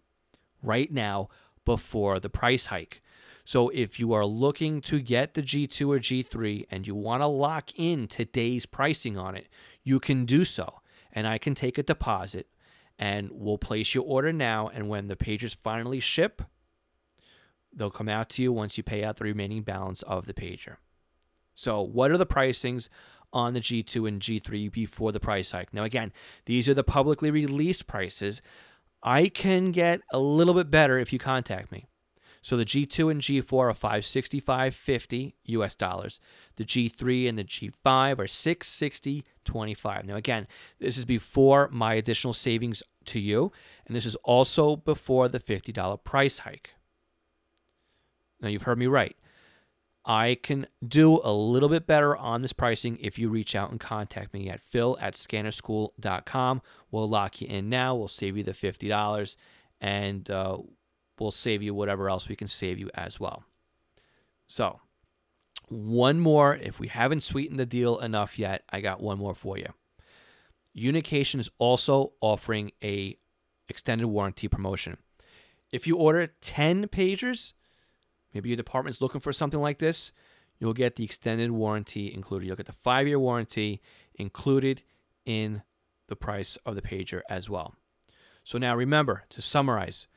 right 0.61 0.91
now 0.91 1.29
before 1.65 2.19
the 2.19 2.29
price 2.29 2.67
hike. 2.67 3.01
So 3.45 3.69
if 3.69 3.99
you 3.99 4.13
are 4.13 4.25
looking 4.25 4.79
to 4.81 5.01
get 5.01 5.33
the 5.33 5.41
G2 5.41 5.87
or 5.89 5.99
G3 5.99 6.65
and 6.71 6.87
you 6.87 6.95
want 6.95 7.21
to 7.21 7.27
lock 7.27 7.71
in 7.75 8.07
today's 8.07 8.65
pricing 8.65 9.17
on 9.17 9.35
it, 9.35 9.49
you 9.83 9.99
can 9.99 10.25
do 10.25 10.45
so. 10.45 10.81
And 11.11 11.27
I 11.27 11.37
can 11.37 11.53
take 11.53 11.77
a 11.77 11.83
deposit 11.83 12.47
and 12.97 13.29
we'll 13.31 13.57
place 13.57 13.93
your 13.93 14.05
order 14.05 14.31
now. 14.31 14.69
And 14.73 14.87
when 14.87 15.07
the 15.07 15.15
pages 15.15 15.53
finally 15.53 15.99
ship, 15.99 16.41
they'll 17.75 17.89
come 17.89 18.09
out 18.09 18.29
to 18.31 18.41
you 18.41 18.51
once 18.51 18.77
you 18.77 18.83
pay 18.83 19.03
out 19.03 19.17
the 19.17 19.23
remaining 19.23 19.63
balance 19.63 20.01
of 20.03 20.25
the 20.25 20.33
pager. 20.33 20.77
So, 21.55 21.81
what 21.81 22.11
are 22.11 22.17
the 22.17 22.25
pricings 22.25 22.89
on 23.31 23.53
the 23.53 23.59
G2 23.59 24.07
and 24.07 24.21
G3 24.21 24.71
before 24.71 25.11
the 25.11 25.19
price 25.19 25.51
hike? 25.51 25.73
Now, 25.73 25.83
again, 25.83 26.11
these 26.45 26.67
are 26.67 26.73
the 26.73 26.83
publicly 26.83 27.31
released 27.31 27.87
prices. 27.87 28.41
I 29.03 29.27
can 29.27 29.71
get 29.71 30.01
a 30.11 30.19
little 30.19 30.53
bit 30.53 30.71
better 30.71 30.97
if 30.97 31.11
you 31.11 31.19
contact 31.19 31.71
me. 31.71 31.85
So 32.43 32.57
the 32.57 32.65
G2 32.65 33.09
and 33.09 33.21
G4 33.21 33.53
are 33.53 33.73
565.50 33.73 35.33
US 35.45 35.75
dollars. 35.75 36.19
The 36.57 36.65
G3 36.65 37.29
and 37.29 37.37
the 37.37 37.45
G5 37.45 38.19
are 38.19 38.25
660.25. 38.25 40.03
Now 40.03 40.15
again, 40.15 40.47
this 40.77 40.97
is 40.97 41.05
before 41.05 41.69
my 41.71 41.93
additional 41.93 42.33
savings 42.33 42.83
to 43.05 43.19
you, 43.19 43.53
and 43.87 43.95
this 43.95 44.05
is 44.05 44.17
also 44.17 44.75
before 44.75 45.29
the 45.29 45.39
$50 45.39 46.03
price 46.03 46.39
hike. 46.39 46.71
Now 48.43 48.49
you've 48.49 48.63
heard 48.63 48.77
me 48.77 48.87
right. 48.87 49.15
I 50.05 50.37
can 50.43 50.67
do 50.85 51.21
a 51.23 51.31
little 51.31 51.69
bit 51.69 51.87
better 51.87 52.15
on 52.15 52.41
this 52.41 52.51
pricing 52.51 52.97
if 52.99 53.17
you 53.17 53.29
reach 53.29 53.55
out 53.55 53.71
and 53.71 53.79
contact 53.79 54.33
me 54.33 54.49
at 54.49 54.59
phil 54.59 54.97
at 54.99 55.13
scannerschool.com. 55.13 56.61
We'll 56.91 57.09
lock 57.09 57.39
you 57.39 57.47
in 57.47 57.69
now. 57.69 57.95
We'll 57.95 58.09
save 58.09 58.35
you 58.35 58.43
the 58.43 58.51
$50 58.51 59.37
and 59.79 60.29
uh, 60.29 60.57
we'll 61.17 61.31
save 61.31 61.63
you 61.63 61.73
whatever 61.73 62.09
else 62.09 62.27
we 62.27 62.35
can 62.35 62.49
save 62.49 62.79
you 62.79 62.89
as 62.93 63.17
well. 63.17 63.43
So, 64.45 64.81
one 65.69 66.19
more, 66.19 66.55
if 66.57 66.81
we 66.81 66.89
haven't 66.89 67.23
sweetened 67.23 67.59
the 67.59 67.65
deal 67.65 67.97
enough 67.99 68.37
yet, 68.37 68.63
I 68.69 68.81
got 68.81 69.01
one 69.01 69.17
more 69.17 69.33
for 69.33 69.57
you. 69.57 69.67
Unication 70.75 71.39
is 71.39 71.49
also 71.59 72.11
offering 72.19 72.71
a 72.83 73.17
extended 73.69 74.07
warranty 74.07 74.49
promotion. 74.49 74.97
If 75.71 75.87
you 75.87 75.95
order 75.95 76.27
10 76.41 76.89
pagers, 76.89 77.53
maybe 78.33 78.49
your 78.49 78.57
department's 78.57 79.01
looking 79.01 79.21
for 79.21 79.33
something 79.33 79.59
like 79.59 79.79
this, 79.79 80.11
you'll 80.59 80.73
get 80.73 80.95
the 80.95 81.03
extended 81.03 81.51
warranty 81.51 82.13
included. 82.13 82.47
You'll 82.47 82.55
get 82.55 82.65
the 82.65 82.73
five 82.73 83.07
year 83.07 83.19
warranty 83.19 83.81
included 84.15 84.83
in 85.25 85.63
the 86.07 86.15
price 86.15 86.57
of 86.65 86.75
the 86.75 86.81
pager 86.81 87.21
as 87.29 87.49
well. 87.49 87.75
So 88.43 88.57
now 88.57 88.75
remember 88.75 89.23
to 89.29 89.41
summarize 89.41 90.07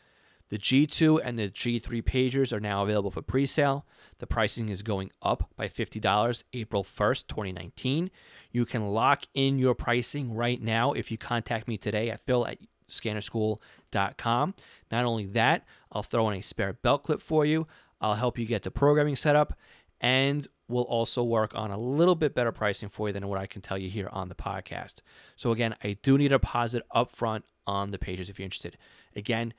the 0.48 0.58
G2 0.58 1.20
and 1.24 1.38
the 1.38 1.48
G3 1.48 2.02
pagers 2.02 2.52
are 2.52 2.60
now 2.60 2.82
available 2.82 3.10
for 3.10 3.22
pre 3.22 3.46
sale. 3.46 3.84
The 4.18 4.26
pricing 4.26 4.68
is 4.68 4.82
going 4.82 5.10
up 5.20 5.50
by 5.56 5.68
$50 5.68 6.42
April 6.52 6.84
1st, 6.84 7.26
2019. 7.26 8.10
You 8.52 8.64
can 8.64 8.92
lock 8.92 9.24
in 9.34 9.58
your 9.58 9.74
pricing 9.74 10.34
right 10.34 10.60
now 10.60 10.92
if 10.92 11.10
you 11.10 11.18
contact 11.18 11.68
me 11.68 11.76
today 11.76 12.10
at 12.10 12.24
phil 12.24 12.46
at 12.46 12.58
scannerschool.com. 12.88 14.54
Not 14.92 15.04
only 15.04 15.26
that, 15.26 15.64
I'll 15.90 16.02
throw 16.02 16.30
in 16.30 16.38
a 16.38 16.42
spare 16.42 16.72
belt 16.72 17.02
clip 17.02 17.20
for 17.20 17.44
you. 17.44 17.66
I'll 18.00 18.14
help 18.14 18.38
you 18.38 18.46
get 18.46 18.62
the 18.62 18.70
programming 18.70 19.16
set 19.16 19.36
up, 19.36 19.56
and 20.00 20.46
we'll 20.68 20.84
also 20.84 21.22
work 21.22 21.52
on 21.54 21.70
a 21.70 21.78
little 21.78 22.14
bit 22.14 22.34
better 22.34 22.52
pricing 22.52 22.88
for 22.88 23.08
you 23.08 23.12
than 23.12 23.28
what 23.28 23.38
I 23.38 23.46
can 23.46 23.62
tell 23.62 23.78
you 23.78 23.88
here 23.88 24.08
on 24.12 24.28
the 24.28 24.34
podcast. 24.34 24.96
So, 25.36 25.52
again, 25.52 25.76
I 25.82 25.96
do 26.02 26.18
need 26.18 26.26
a 26.32 26.38
deposit 26.38 26.82
up 26.90 27.10
front 27.10 27.44
on 27.66 27.90
the 27.90 27.98
pages 27.98 28.28
if 28.28 28.38
you're 28.38 28.44
interested. 28.44 28.76
Again, 29.14 29.54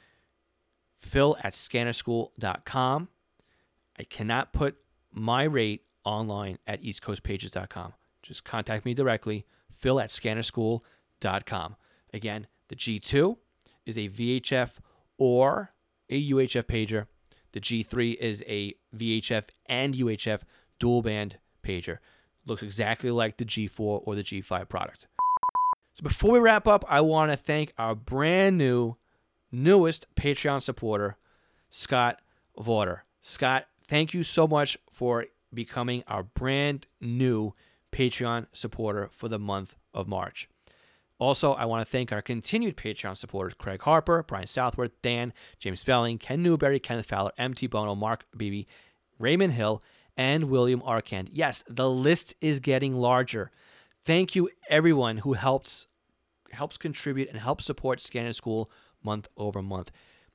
phil 0.97 1.37
at 1.43 1.53
scannerschool.com. 1.53 3.09
I 3.99 4.03
cannot 4.03 4.53
put 4.53 4.77
my 5.11 5.43
rate 5.43 5.83
online 6.03 6.59
at 6.67 6.81
eastcoastpagers.com. 6.83 7.93
Just 8.21 8.43
contact 8.43 8.85
me 8.85 8.93
directly, 8.93 9.45
phil 9.71 9.99
at 9.99 10.09
scannerschool.com. 10.09 11.75
Again, 12.13 12.47
the 12.67 12.75
G2 12.75 13.37
is 13.85 13.97
a 13.97 14.09
VHF 14.09 14.71
or 15.17 15.73
a 16.09 16.31
UHF 16.31 16.63
pager. 16.63 17.07
The 17.51 17.61
G3 17.61 18.15
is 18.15 18.43
a 18.47 18.75
VHF 18.95 19.45
and 19.67 19.93
UHF 19.93 20.41
dual 20.79 21.01
band 21.01 21.37
pager. 21.63 21.97
Looks 22.45 22.63
exactly 22.63 23.11
like 23.11 23.37
the 23.37 23.45
G4 23.45 24.01
or 24.05 24.15
the 24.15 24.23
G5 24.23 24.69
product. 24.69 25.07
So 25.93 26.03
before 26.03 26.31
we 26.31 26.39
wrap 26.39 26.67
up, 26.67 26.85
I 26.87 27.01
want 27.01 27.31
to 27.31 27.37
thank 27.37 27.73
our 27.77 27.95
brand 27.95 28.57
new, 28.57 28.97
newest 29.51 30.05
Patreon 30.15 30.61
supporter, 30.61 31.17
Scott 31.69 32.21
Vauder. 32.57 32.99
Scott, 33.21 33.65
thank 33.87 34.13
you 34.13 34.23
so 34.23 34.47
much 34.47 34.77
for 34.91 35.25
becoming 35.53 36.03
our 36.07 36.23
brand 36.23 36.87
new 37.01 37.53
Patreon 37.91 38.47
supporter 38.53 39.09
for 39.11 39.27
the 39.27 39.39
month 39.39 39.75
of 39.93 40.07
March. 40.07 40.47
Also, 41.19 41.53
I 41.53 41.65
want 41.65 41.85
to 41.85 41.91
thank 41.91 42.11
our 42.11 42.21
continued 42.21 42.77
Patreon 42.77 43.17
supporters 43.17 43.55
Craig 43.57 43.81
Harper, 43.81 44.23
Brian 44.27 44.47
Southworth, 44.47 44.91
Dan, 45.01 45.33
James 45.59 45.81
Felling, 45.83 46.19
Ken 46.19 46.43
Newberry, 46.43 46.79
Kenneth 46.79 47.07
Fowler, 47.07 47.31
MT 47.37 47.67
Bono, 47.67 47.95
Mark 47.95 48.25
Beebe, 48.35 48.65
Raymond 49.17 49.53
Hill, 49.53 49.81
and 50.15 50.45
William 50.45 50.81
Arkand. 50.81 51.29
Yes, 51.31 51.63
the 51.67 51.89
list 51.89 52.35
is 52.39 52.59
getting 52.59 52.95
larger. 52.95 53.51
Thank 54.05 54.35
you 54.35 54.49
everyone 54.69 55.17
who 55.19 55.33
helps 55.33 55.87
helps 56.51 56.77
contribute 56.77 57.29
and 57.29 57.39
helps 57.39 57.65
support 57.65 58.01
Scanner 58.01 58.33
School 58.33 58.71
month 59.03 59.27
over 59.37 59.61
month. 59.61 59.91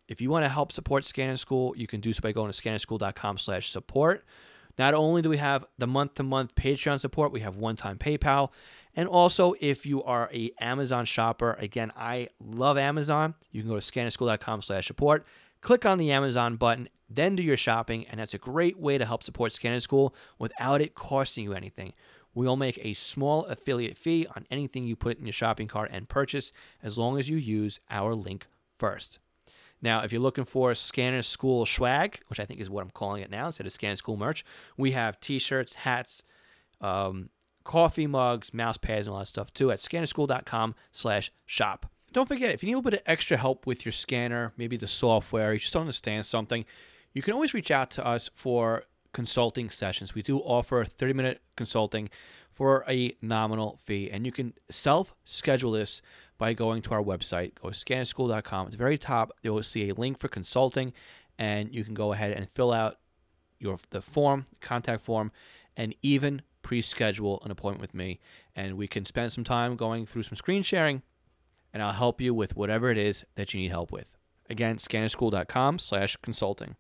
If 0.09 0.21
you 0.21 0.31
want 0.31 0.45
to 0.45 0.49
help 0.49 0.73
support 0.73 1.05
Scanner 1.05 1.37
School, 1.37 1.75
you 1.77 1.87
can 1.87 2.01
do 2.01 2.13
so 2.13 2.21
by 2.21 2.33
going 2.33 2.51
to 2.51 2.63
scannerschool.com 2.63 3.39
slash 3.39 3.71
support. 3.71 4.25
Not 4.79 4.95
only 4.95 5.23
do 5.23 5.29
we 5.29 5.37
have 5.37 5.65
the 5.79 5.87
month-to-month 5.87 6.55
Patreon 6.55 7.01
support, 7.01 7.33
we 7.33 7.41
have 7.41 7.57
one-time 7.57 7.99
PayPal. 7.99 8.51
And 8.95 9.09
also, 9.09 9.55
if 9.61 9.87
you 9.87 10.03
are 10.03 10.29
a 10.33 10.53
Amazon 10.61 11.07
shopper, 11.07 11.55
again, 11.55 11.93
I 11.97 12.29
love 12.39 12.77
Amazon. 12.77 13.35
You 13.51 13.63
can 13.63 13.71
go 13.71 13.81
to 13.81 13.93
scannerschool.com 13.93 14.63
slash 14.63 14.87
support, 14.87 15.25
click 15.63 15.87
on 15.87 15.99
the 15.99 16.13
Amazon 16.13 16.57
button, 16.57 16.89
then 17.09 17.37
do 17.37 17.43
your 17.43 17.57
shopping, 17.57 18.07
and 18.11 18.21
that's 18.21 18.35
a 18.35 18.39
great 18.39 18.79
way 18.79 18.99
to 18.99 19.07
help 19.07 19.23
support 19.23 19.53
Scanner 19.53 19.81
School 19.81 20.15
without 20.39 20.81
it 20.81 20.95
costing 20.95 21.45
you 21.45 21.53
anything. 21.53 21.93
We'll 22.35 22.57
make 22.57 22.79
a 22.83 22.95
small 22.95 23.45
affiliate 23.47 23.99
fee 23.99 24.27
on 24.35 24.47
anything 24.51 24.87
you 24.87 24.97
put 24.97 25.19
in 25.19 25.27
your 25.27 25.33
shopping 25.33 25.69
cart 25.69 25.91
and 25.93 26.09
purchase 26.09 26.53
as 26.83 26.97
long 26.97 27.19
as 27.19 27.29
you 27.29 27.37
use 27.37 27.81
our 27.91 28.15
link 28.15 28.47
first. 28.79 29.19
Now, 29.83 30.03
if 30.03 30.13
you're 30.13 30.23
looking 30.23 30.45
for 30.45 30.75
Scanner 30.75 31.23
School 31.23 31.67
swag, 31.67 32.21
which 32.29 32.41
I 32.41 32.45
think 32.45 32.61
is 32.61 32.71
what 32.71 32.83
I'm 32.83 32.91
calling 32.91 33.23
it 33.23 33.31
now 33.31 33.47
instead 33.47 33.67
of 33.67 33.73
Scanner 33.73 33.97
School 33.97 34.17
merch, 34.17 34.45
we 34.77 34.93
have 34.93 35.21
t 35.21 35.39
shirts, 35.39 35.75
hats, 35.75 36.23
um, 36.81 37.29
coffee 37.65 38.07
mugs, 38.07 38.53
mouse 38.53 38.77
pads, 38.77 39.07
and 39.07 39.15
all 39.15 39.21
that 39.21 39.27
stuff 39.27 39.53
too 39.53 39.71
at 39.71 39.79
scannerschool.com 39.79 40.75
slash 40.91 41.33
shop. 41.47 41.91
Don't 42.13 42.29
forget, 42.29 42.53
if 42.53 42.63
you 42.63 42.67
need 42.67 42.75
a 42.75 42.77
little 42.77 42.91
bit 42.91 43.01
of 43.01 43.07
extra 43.07 43.37
help 43.37 43.67
with 43.67 43.87
your 43.87 43.93
scanner, 43.93 44.53
maybe 44.57 44.77
the 44.77 44.87
software, 44.87 45.55
you 45.55 45.59
just 45.59 45.73
don't 45.73 45.83
understand 45.83 46.27
something, 46.27 46.65
you 47.15 47.23
can 47.23 47.33
always 47.33 47.55
reach 47.55 47.71
out 47.71 47.91
to 47.93 48.07
us 48.07 48.31
for 48.35 48.85
consulting 49.13 49.71
sessions. 49.71 50.15
We 50.15 50.23
do 50.23 50.39
offer 50.39 50.85
30 50.85 51.13
minute 51.15 51.43
consulting 51.57 52.11
for 52.53 52.85
a 52.89 53.17
nominal 53.23 53.79
fee, 53.85 54.11
and 54.11 54.27
you 54.27 54.33
can 54.33 54.53
self 54.71 55.15
schedule 55.25 55.73
this 55.73 56.03
by 56.39 56.53
going 56.53 56.83
to 56.83 56.93
our 56.93 57.03
website. 57.03 57.53
Go 57.63 57.71
to 57.71 57.75
scannerschool.com. 57.75 58.67
At 58.67 58.73
the 58.73 58.79
very 58.79 58.99
top, 58.99 59.33
you'll 59.43 59.63
see 59.63 59.89
a 59.89 59.95
link 59.95 60.19
for 60.19 60.29
consulting, 60.29 60.93
and 61.39 61.73
you 61.73 61.85
can 61.85 61.95
go 61.95 62.13
ahead 62.13 62.33
and 62.33 62.49
fill 62.51 62.73
out 62.73 62.99
your 63.59 63.79
the 63.91 64.03
form, 64.03 64.45
contact 64.61 65.03
form, 65.03 65.33
and 65.77 65.95
even 66.03 66.43
pre-schedule 66.63 67.43
an 67.45 67.51
appointment 67.51 67.81
with 67.83 67.95
me, 67.95 68.21
and 68.55 68.77
we 68.77 68.87
can 68.87 69.05
spend 69.05 69.33
some 69.33 69.45
time 69.45 69.77
going 69.77 70.07
through 70.07 70.23
some 70.23 70.37
screen 70.37 70.63
sharing, 70.63 71.03
and 71.73 71.83
I'll 71.83 71.93
help 71.93 72.21
you 72.21 72.35
with 72.35 72.57
whatever 72.57 72.91
it 72.91 72.99
is 72.99 73.25
that 73.35 73.53
you 73.53 73.61
need 73.61 73.71
help 73.71 73.93
with. 73.93 74.17
Again, 74.49 74.77
scannerschool.com 74.77 75.79
slash 75.79 76.17
consulting. 76.17 76.77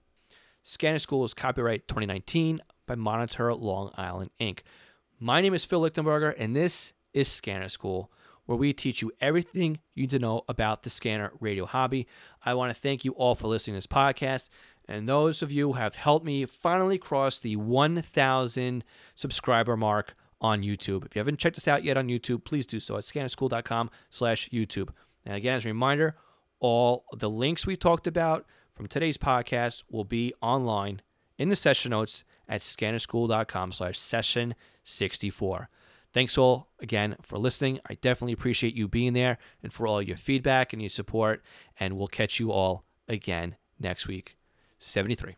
Scanner 0.62 0.99
School 0.99 1.25
is 1.25 1.35
copyright 1.35 1.88
2019 1.88 2.61
by 2.87 2.95
Monitor 2.95 3.53
Long 3.55 3.90
Island 3.97 4.31
Inc. 4.40 4.61
My 5.18 5.40
name 5.40 5.55
is 5.55 5.64
Phil 5.64 5.81
Lichtenberger, 5.81 6.35
and 6.38 6.55
this 6.55 6.92
is 7.12 7.29
Scanner 7.29 7.68
School, 7.68 8.12
where 8.47 8.59
we 8.59 8.73
teach 8.73 9.03
you 9.03 9.11
everything 9.21 9.79
you 9.95 10.05
need 10.05 10.11
to 10.11 10.18
know 10.18 10.42
about 10.49 10.83
the 10.83 10.90
scanner 10.90 11.33
radio 11.40 11.64
hobby. 11.64 12.07
I 12.45 12.55
want 12.55 12.75
to 12.75 12.81
thank 12.81 13.05
you 13.05 13.12
all 13.12 13.35
for 13.35 13.49
listening 13.49 13.75
to 13.75 13.79
this 13.79 13.87
podcast, 13.87 14.49
and 14.88 15.09
those 15.09 15.42
of 15.42 15.53
you 15.53 15.68
who 15.68 15.73
have 15.75 15.95
helped 15.95 16.27
me 16.27 16.45
finally 16.47 16.99
cross 16.99 17.38
the 17.38 17.57
1,000 17.57 18.85
subscriber 19.14 19.77
mark 19.77 20.14
on 20.40 20.62
YouTube. 20.62 21.07
If 21.07 21.14
you 21.14 21.21
haven't 21.21 21.38
checked 21.38 21.57
us 21.57 21.68
out 21.68 21.85
yet 21.85 21.97
on 21.97 22.09
YouTube, 22.09 22.45
please 22.45 22.66
do 22.66 22.81
so 22.81 22.97
at 22.97 23.05
scannerschool.com 23.05 23.90
slash 24.11 24.49
YouTube. 24.51 24.90
And 25.25 25.37
again, 25.37 25.55
as 25.55 25.64
a 25.64 25.68
reminder, 25.68 26.16
all 26.59 27.05
the 27.16 27.31
links 27.31 27.66
we 27.66 27.77
talked 27.77 28.07
about 28.07 28.45
from 28.75 28.87
today's 28.88 29.18
podcast 29.18 29.85
will 29.90 30.05
be 30.05 30.35
online 30.42 31.01
in 31.38 31.49
the 31.49 31.57
session 31.57 31.90
notes 31.90 32.25
at 32.49 32.61
scannerschool.com 32.61 33.73
slash 33.73 33.99
session 33.99 34.55
64. 34.85 35.68
Thanks 36.12 36.37
all 36.37 36.68
again 36.81 37.16
for 37.23 37.38
listening. 37.38 37.81
I 37.88 37.95
definitely 37.95 38.35
appreciate 38.35 38.75
you 38.75 38.87
being 38.87 39.14
there 39.14 39.38
and 39.62 39.73
for 39.73 39.87
all 39.87 40.03
your 40.03 40.18
feedback 40.18 40.73
and 40.73 40.83
your 40.83 40.90
support. 40.90 41.42
And 41.81 41.97
we'll 41.97 42.09
catch 42.09 42.38
you 42.38 42.53
all 42.53 42.85
again 43.09 43.57
next 43.81 44.07
week. 44.07 44.41
73. 44.83 45.37